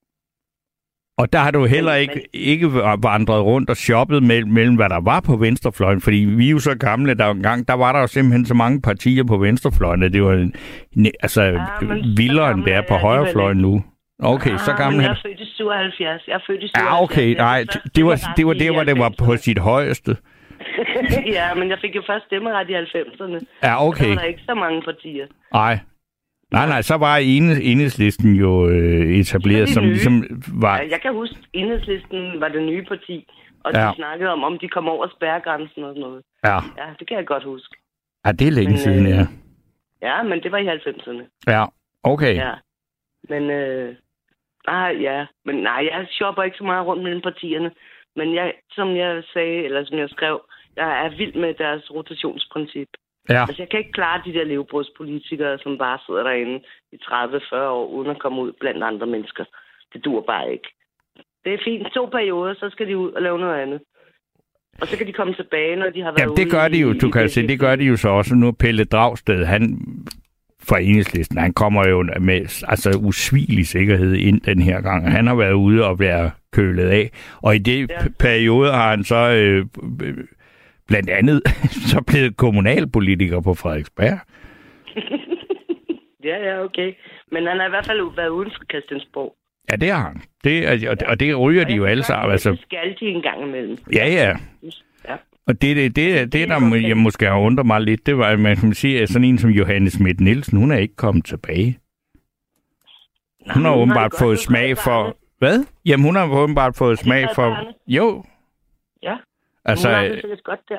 [1.18, 2.68] Og der har du heller ikke, ikke
[3.04, 6.60] vandret rundt og shoppet mellem, mellem, hvad der var på venstrefløjen, fordi vi er jo
[6.60, 10.14] så gamle, der engang, der var der jo simpelthen så mange partier på venstrefløjen, at
[10.14, 10.54] det var en,
[10.96, 11.42] ne, altså
[11.82, 13.84] men så vildere end gammel det er på højrefløjen nu.
[14.20, 16.28] Okay, så Ah, gammel men er jeg er født i 77.
[16.28, 16.78] Jeg er født i 77.
[16.78, 17.66] Ja, okay, nej,
[17.96, 19.38] det var, det var der, hvor det var på 90'erne.
[19.38, 20.18] sit højeste.
[21.38, 23.40] ja, men jeg fik jo først stemmeret i 90'erne.
[23.64, 24.10] Ja, Så okay.
[24.10, 25.26] var der ikke så mange partier.
[25.54, 25.80] Nej.
[26.54, 27.18] Nej, nej, så var
[27.72, 29.90] enhedslisten jo øh, etableret, som nye.
[29.90, 30.16] ligesom
[30.62, 30.76] var...
[30.90, 33.28] Jeg kan huske, enhedslisten var det nye parti,
[33.64, 33.88] og Ja.
[33.90, 36.24] de snakkede om, om de kom over spærregrænsen og sådan noget.
[36.44, 37.76] Ja, Ja, det kan jeg godt huske.
[38.26, 39.26] ja det er længe Men, siden, øh, ja.
[40.02, 41.24] Ja, men det var i 90'erne.
[41.48, 41.66] Ja,
[42.04, 42.36] okay.
[42.36, 42.54] Ja.
[43.30, 43.96] Men, øh,
[44.68, 45.26] ah, ja.
[45.46, 47.72] Men nej, jeg shopper ikke så meget rundt mellem partierne.
[48.16, 50.42] Men jeg, som jeg sagde, eller som jeg skrev,
[50.76, 52.88] jeg er vild med deres rotationsprincip.
[53.30, 56.60] Ja, Altså, jeg kan ikke klare de der levebrødspolitikere, som bare sidder derinde
[56.92, 59.44] i 30-40 år, uden at komme ud blandt andre mennesker.
[59.94, 60.68] Det dur bare ikke.
[61.46, 61.88] Det er fint.
[61.94, 63.80] To perioder, så skal de ud og lave noget andet.
[64.82, 66.92] Og så kan de komme tilbage, når de har været Jamen, det gør de jo.
[66.94, 68.36] i- Du i kan se, det gør de jo så også.
[68.36, 69.80] Nu Pelle Dragsted, han
[70.68, 75.12] fra enhedslisten, han kommer jo med altså, usvigelig sikkerhed ind den her gang.
[75.12, 77.12] Han har været ude og være kølet af.
[77.42, 77.96] Og i det ja.
[78.20, 79.66] periode har han så øh,
[80.04, 80.18] øh,
[80.88, 81.42] blandt andet
[81.92, 84.20] så blevet kommunalpolitiker på Frederiksberg.
[86.26, 86.94] Ja, ja, okay.
[87.32, 89.36] Men han har i hvert fald været uden for Christiansborg.
[89.72, 90.22] Ja, det har han.
[90.44, 92.32] Det, og, det- og det ryger Og de jo alle sammen.
[92.32, 93.78] Altså, Det skal de en gang imellem.
[93.96, 94.36] ja, ja.
[95.10, 95.16] Ja.
[95.48, 98.28] Og det, det, det, det, er der jeg måske har undret mig lidt, det var,
[98.30, 101.26] at man kan sige, at sådan en som Johannes Schmidt Nielsen, hun er ikke kommet
[101.26, 101.80] tilbage.
[103.54, 105.18] Hun har men åbenbart det fået smag for...
[105.38, 105.66] Hvad?
[105.86, 107.58] Jamen, hun har åbenbart fået smag for...
[107.88, 108.24] Jo.
[109.04, 109.16] Ja.
[109.66, 110.78] Altså, Hun har det godt der.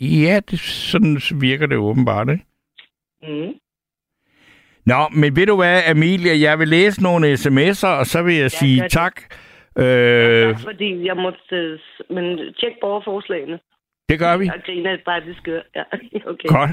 [0.00, 2.44] ja, det, sådan virker det åbenbart, ikke?
[3.22, 3.52] Mm.
[4.86, 8.50] Nå, men ved du hvad, Amelia, jeg vil læse nogle sms'er, og så vil jeg
[8.50, 8.92] sige gør det.
[8.92, 9.20] tak.
[9.78, 9.84] Øh.
[10.48, 11.38] Øh, Tak, fordi jeg måtte...
[11.56, 11.78] øh,
[12.10, 13.58] Men tjek borgerforslagene.
[14.08, 14.44] det gør vi.
[14.46, 15.60] Jeg griner bare, det skør.
[15.76, 15.82] Ja,
[16.30, 16.48] okay.
[16.48, 16.70] Godt.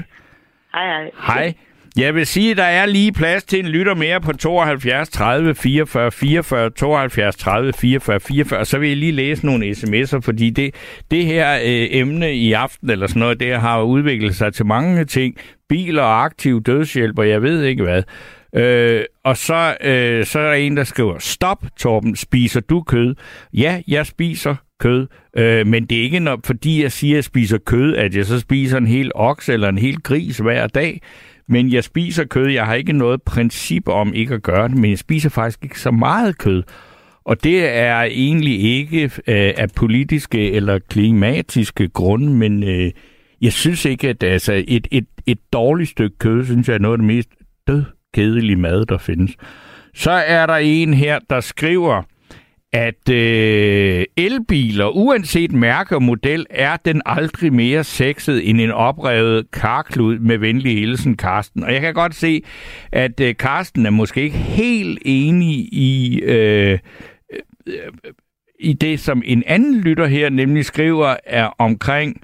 [0.74, 1.10] Hej, hej.
[1.26, 1.54] Hej.
[1.96, 5.54] Jeg vil sige, at der er lige plads til en lytter mere på 72 30
[5.54, 10.50] 44 44, 72 30 44 44, og så vil jeg lige læse nogle sms'er, fordi
[10.50, 10.74] det,
[11.10, 15.04] det her øh, emne i aften, eller sådan noget, det har udviklet sig til mange
[15.04, 15.36] ting.
[15.68, 18.02] Biler og aktiv dødshjælp, og jeg ved ikke hvad.
[18.56, 23.14] Øh, og så, øh, så er der en, der skriver, stop Torben, spiser du kød?
[23.52, 27.24] Ja, jeg spiser kød, øh, men det er ikke når, fordi jeg siger, at jeg
[27.24, 31.00] spiser kød, at jeg så spiser en hel oks eller en hel gris hver dag.
[31.52, 32.48] Men jeg spiser kød.
[32.48, 35.80] Jeg har ikke noget princip om ikke at gøre det, men jeg spiser faktisk ikke
[35.80, 36.62] så meget kød.
[37.24, 42.90] Og det er egentlig ikke øh, af politiske eller klimatiske grunde, men øh,
[43.40, 46.94] jeg synes ikke, at altså, et, et, et dårligt stykke kød, synes jeg er noget
[46.94, 47.28] af det mest
[47.66, 47.84] død
[48.14, 49.36] kedelige mad, der findes.
[49.94, 52.02] Så er der en her, der skriver,
[52.72, 59.50] at øh, elbiler, uanset mærke og model, er den aldrig mere sexet end en oprevet
[59.50, 61.64] karklud med venlig hilsen, Karsten.
[61.64, 62.42] Og jeg kan godt se,
[62.92, 66.78] at øh, Karsten er måske ikke helt enig i, øh,
[67.32, 67.92] øh, øh
[68.60, 72.22] i det, som en anden lytter her nemlig skriver, er omkring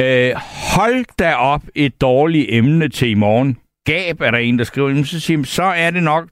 [0.00, 0.32] Øh,
[0.74, 3.58] hold da op et dårligt emne til i morgen.
[3.84, 4.88] Gab er der en, der skriver.
[4.88, 6.28] Jamen, Så, siger, så er det nok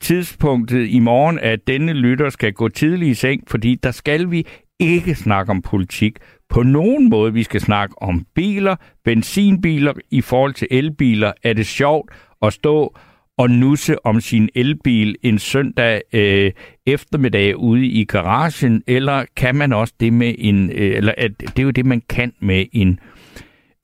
[0.00, 4.46] tidspunktet i morgen, at denne lytter skal gå tidlig i seng, fordi der skal vi
[4.80, 7.32] ikke snakke om politik på nogen måde.
[7.32, 9.92] Vi skal snakke om biler, benzinbiler.
[10.10, 12.10] I forhold til elbiler er det sjovt
[12.42, 12.96] at stå
[13.38, 16.52] og nusse om sin elbil en søndag øh,
[16.86, 21.58] eftermiddag ude i garagen, eller kan man også det med en, øh, eller at, det
[21.58, 23.00] er jo det, man kan med en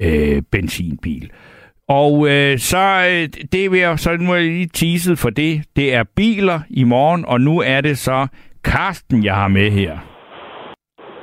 [0.01, 1.31] øh, benzinbil.
[1.89, 3.23] Og øh, så øh,
[3.53, 5.53] det vil jeg så nu jeg lige teaset for det.
[5.77, 8.29] Det er biler i morgen, og nu er det så
[8.65, 9.93] Karsten, jeg har med her.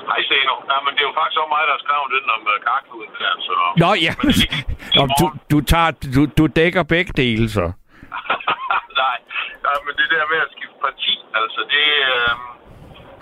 [0.09, 0.55] Hej, Steno.
[0.71, 3.13] Ja, men det er jo faktisk også mig, der har skrevet den om uh, karkluden
[3.23, 3.55] der, så...
[3.83, 4.13] Nå, ja.
[4.97, 7.65] Nå, du, du, tager, du, du dækker begge dele, så.
[9.03, 9.17] Nej,
[9.65, 11.85] ja, men det der med at skifte parti, altså det...
[12.13, 12.31] Øh,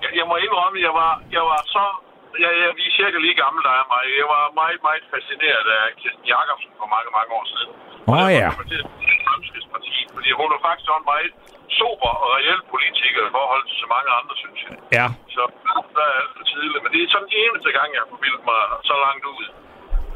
[0.03, 1.85] jeg, jeg må indrømme, jeg var, jeg var så...
[2.43, 4.03] Jeg, jeg, vi er cirka lige gamle, der er mig.
[4.21, 7.71] Jeg var meget, meget fascineret af Kirsten Jacobsen for mange, mange år siden.
[8.11, 8.49] Åh, oh, ja.
[9.29, 11.31] Fremskridspartiet, fordi hun er faktisk en meget
[11.79, 14.73] sober og reel politiker i forhold til så mange andre, synes jeg.
[14.97, 15.07] Ja.
[15.35, 15.41] Så
[15.95, 16.81] der er alt for tidligt.
[16.83, 19.45] Men det er sådan den eneste gang, jeg har forvildet mig så langt ud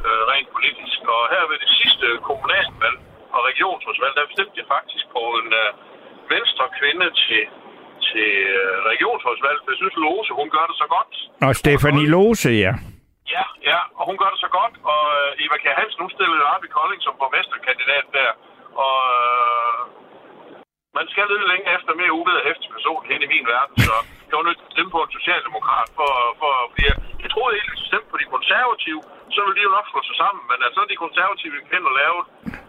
[0.07, 0.99] øh, rent politisk.
[1.15, 2.97] Og her ved det sidste kommunalvalg
[3.35, 5.69] og regionsrådsvalg, der bestemte jeg faktisk på en øh,
[6.33, 7.43] venstre kvinde til,
[8.11, 9.57] til øh, regionsrådsvalg.
[9.71, 11.11] Jeg synes, Lose, hun gør det så godt.
[11.47, 12.73] Og Stefanie Lose, ja.
[13.35, 14.73] Ja, ja, og hun gør det så godt.
[14.91, 18.31] Og øh, Eva Kjær Hansen, hun stillede op i Kolding som borgmesterkandidat der.
[18.85, 19.77] Og øh,
[20.97, 23.93] man skal lidt længe efter mere uved og hæftig person hen i min verden, så
[24.29, 27.57] jeg var nødt til at stemme på en socialdemokrat, for, for, fordi jeg, jeg troede
[27.59, 29.01] helt at stemme på de konservative,
[29.33, 32.19] så ville de jo nok slå sig sammen, men altså de konservative kan og lave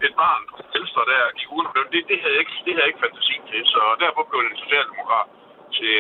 [0.07, 2.93] et barn på venstre der, gik uden det, det, havde jeg ikke, det havde jeg
[2.93, 5.29] ikke fantasi til, så derfor blev jeg en socialdemokrat
[5.77, 5.97] til,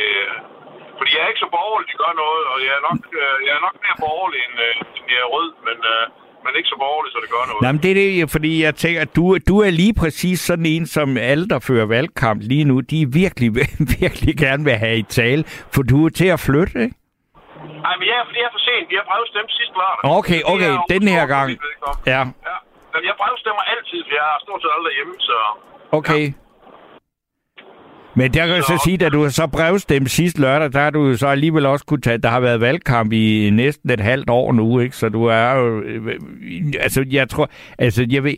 [0.98, 3.52] fordi jeg er ikke så borgerlig, de gør noget, og jeg er nok, øh, jeg
[3.58, 6.04] er nok mere borgerlig, end, øh, end jeg er rød, men, øh,
[6.44, 7.62] men ikke så borgerlig, så det gør noget.
[7.64, 10.66] Nej, men det er det, fordi jeg tænker, at du, du er lige præcis sådan
[10.66, 13.50] en, som alle, der fører valgkamp lige nu, de virkelig,
[14.00, 15.42] virkelig gerne vil have i tale,
[15.74, 16.96] for du er til at flytte, ikke?
[17.86, 18.86] Nej, men jeg er, fordi jeg er for sent.
[18.92, 20.02] Vi har brevstemt sidste lørdag.
[20.18, 21.48] Okay, okay, den her gang.
[22.12, 22.20] Ja.
[22.50, 22.56] ja.
[22.94, 25.36] Men jeg brevstemmer altid, for jeg er stort set aldrig hjemme, så...
[25.98, 26.24] Okay.
[26.28, 26.43] Ja.
[28.16, 31.16] Men der kan jeg så sige, at du så brevstemt sidste lørdag, der har du
[31.16, 34.80] så alligevel også kunne tage, der har været valgkamp i næsten et halvt år nu,
[34.80, 34.96] ikke?
[34.96, 36.20] Så du er jo, øh,
[36.80, 38.34] altså jeg tror, altså jeg ved,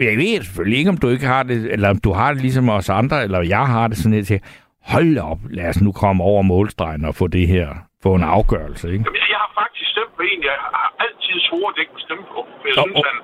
[0.00, 2.68] jeg ved selvfølgelig ikke, om du ikke har det, eller om du har det ligesom
[2.68, 4.40] os andre, eller jeg har det sådan lidt til,
[4.82, 7.68] hold op, lad os nu komme over målstregen og få det her,
[8.02, 9.04] få en afgørelse, ikke?
[9.06, 12.24] Jamen, jeg har faktisk stemt på en, jeg har altid svoret, at jeg ikke stemme
[12.34, 12.40] på.
[12.66, 13.16] Jeg synes, han,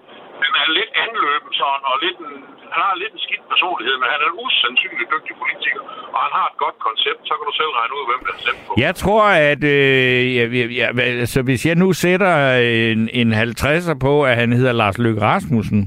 [0.60, 2.32] han er lidt anløben sådan, og lidt en,
[2.74, 5.82] han har lidt en skidt personlighed, men han er en usandsynlig dygtig politiker,
[6.14, 8.60] og han har et godt koncept, så kan du selv regne ud, hvem der stemt
[8.66, 8.70] på.
[8.86, 10.44] Jeg tror, at øh, ja,
[10.80, 10.86] ja,
[11.22, 12.34] altså, hvis jeg nu sætter
[12.92, 15.80] en, en 50'er på, at han hedder Lars Løkke Rasmussen,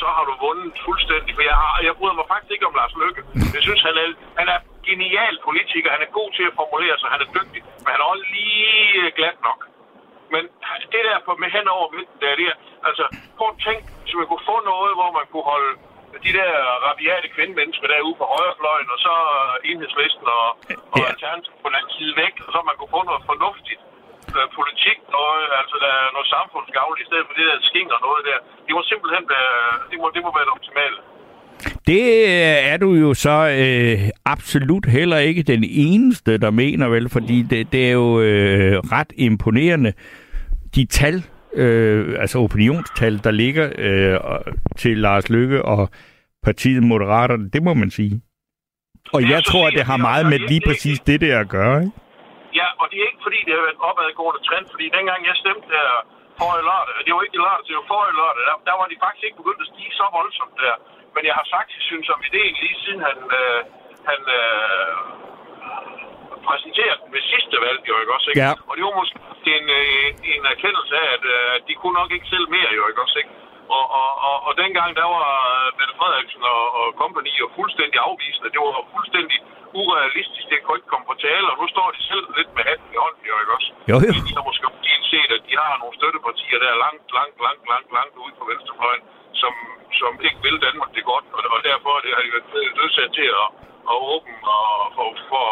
[0.00, 2.94] så har du vundet fuldstændig, for jeg, har, jeg bryder mig faktisk ikke om Lars
[3.02, 3.20] Løkke.
[3.56, 4.08] Jeg synes, han er,
[4.40, 7.88] han er genial politiker, han er god til at formulere sig, han er dygtig, men
[7.94, 9.60] han er også lige glat nok.
[10.34, 10.42] Men
[10.94, 12.56] det der på, med hen over midten, der, det er,
[12.88, 13.04] altså,
[13.36, 15.72] prøv at tænke, hvis man kunne få noget, hvor man kunne holde
[16.26, 16.52] de der
[16.86, 19.14] rabiate kvindemennesker derude på højrefløjen, og så
[19.70, 20.46] enhedslisten og,
[20.94, 21.08] og ja.
[21.12, 23.82] Alternativ på den anden side væk, og så man kunne få noget fornuftigt
[24.36, 28.22] øh, politik, noget, altså der er noget samfundsgavl i stedet for det der skinger noget
[28.30, 28.38] der.
[28.66, 29.54] Det må simpelthen være,
[29.90, 30.98] det må, det må være det optimale.
[31.86, 32.04] Det
[32.72, 37.72] er du jo så øh, absolut heller ikke den eneste, der mener vel, fordi det,
[37.72, 39.92] det er jo øh, ret imponerende,
[40.76, 41.16] de tal,
[41.54, 44.16] øh, altså opinionstal, der ligger øh,
[44.76, 45.88] til Lars Lykke og
[46.46, 48.16] partiet Moderaterne, det må man sige.
[49.16, 51.96] Og jeg tror, at det har meget med lige præcis det der at gøre, ikke?
[52.60, 55.36] Ja, og det er ikke fordi, det har været en opadgående trend, fordi dengang jeg
[55.42, 55.88] stemte der
[56.40, 58.96] forrige lørdag, det var ikke i lørdag, det var forrige lørdag, der, der var de
[59.04, 60.76] faktisk ikke begyndt at stige så voldsomt der.
[61.14, 63.60] Men jeg har faktisk synes om ideen lige siden han, øh,
[64.10, 64.92] han øh,
[66.48, 68.40] præsenterede den ved sidste valg, jo ikke også, ikke?
[68.44, 68.52] Ja.
[68.68, 72.28] Og det var måske en, øh, en erkendelse af, at øh, de kunne nok ikke
[72.34, 73.32] selv mere, jo ikke også, ikke?
[73.76, 75.28] Og, og, og, og dengang, der var
[75.78, 78.52] Mette Frederiksen og, og company jo fuldstændig afvisende.
[78.54, 79.38] Det var fuldstændig
[79.80, 82.88] urealistisk, det kunne ikke komme på tale, og nu står de selv lidt med hatten
[82.94, 83.70] i hånden, jo ikke også?
[83.90, 84.12] Jo, jo.
[84.28, 84.66] De har måske
[85.12, 88.44] set, at de har nogle støttepartier, der er langt, langt, langt, langt, langt ude på
[88.50, 89.02] venstrefløjen,
[89.40, 89.52] som,
[90.00, 93.28] som ikke vil Danmark det godt, og, og derfor det har de været nødsat til
[93.42, 93.46] at,
[93.92, 94.66] at åbne og
[94.96, 95.46] for, for,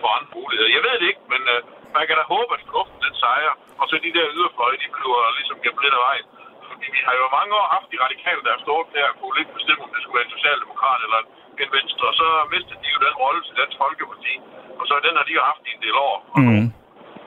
[0.00, 0.70] for andre muligheder.
[0.76, 1.60] Jeg ved det ikke, men uh,
[1.96, 5.20] man kan da håbe, at fornuften den sejrer, og så de der yderfløje, de bliver
[5.38, 6.26] ligesom gemt lidt af vejen.
[6.70, 9.36] Fordi vi har jo mange år haft de radikale, der har stået der og kunne
[9.38, 11.20] lidt bestemme, om det skulle være en socialdemokrat eller
[11.62, 14.34] en venstre, og så mistede de jo den rolle til Dansk Folkeparti,
[14.80, 16.16] og så den har de jo haft i en del år.
[16.40, 16.66] Mm.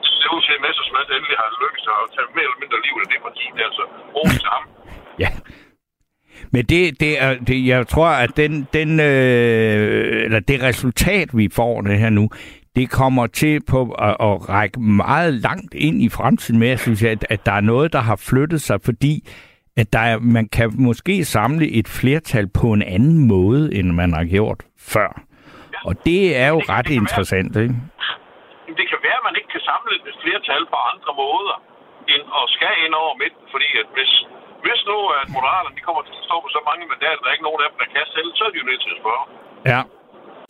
[0.02, 2.94] Det ser ud til, at Messersmith endelig har lykkes at tage mere eller mindre liv
[3.02, 3.84] af det parti, det er altså
[4.16, 4.64] ros til ham.
[5.24, 5.30] Ja.
[6.54, 11.48] Men det, det er, det, jeg tror, at den, den, øh, eller det resultat, vi
[11.58, 12.24] får det her nu,
[12.76, 17.10] det kommer til på at, at række meget langt ind i fremtiden med, synes jeg,
[17.10, 19.14] at, at der er noget, der har flyttet sig, fordi
[19.76, 24.12] at der er, man kan måske samle et flertal på en anden måde, end man
[24.12, 24.60] har gjort
[24.92, 25.10] før.
[25.88, 27.74] Og det er jo det ret interessant, være, ikke?
[28.78, 31.56] Det kan være, at man ikke kan samle et flertal på andre måder,
[32.12, 34.12] end at skal ind over midten, fordi at hvis,
[34.66, 37.36] hvis nu at Moderaterne de kommer til at stå på så mange mandater, der er
[37.36, 39.24] ikke nogen af dem, der kan selv, så er de jo nødt til at spørge.
[39.72, 39.80] Ja.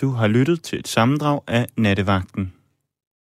[0.03, 2.45] Du har lyttet til et sammendrag af Nattevagten.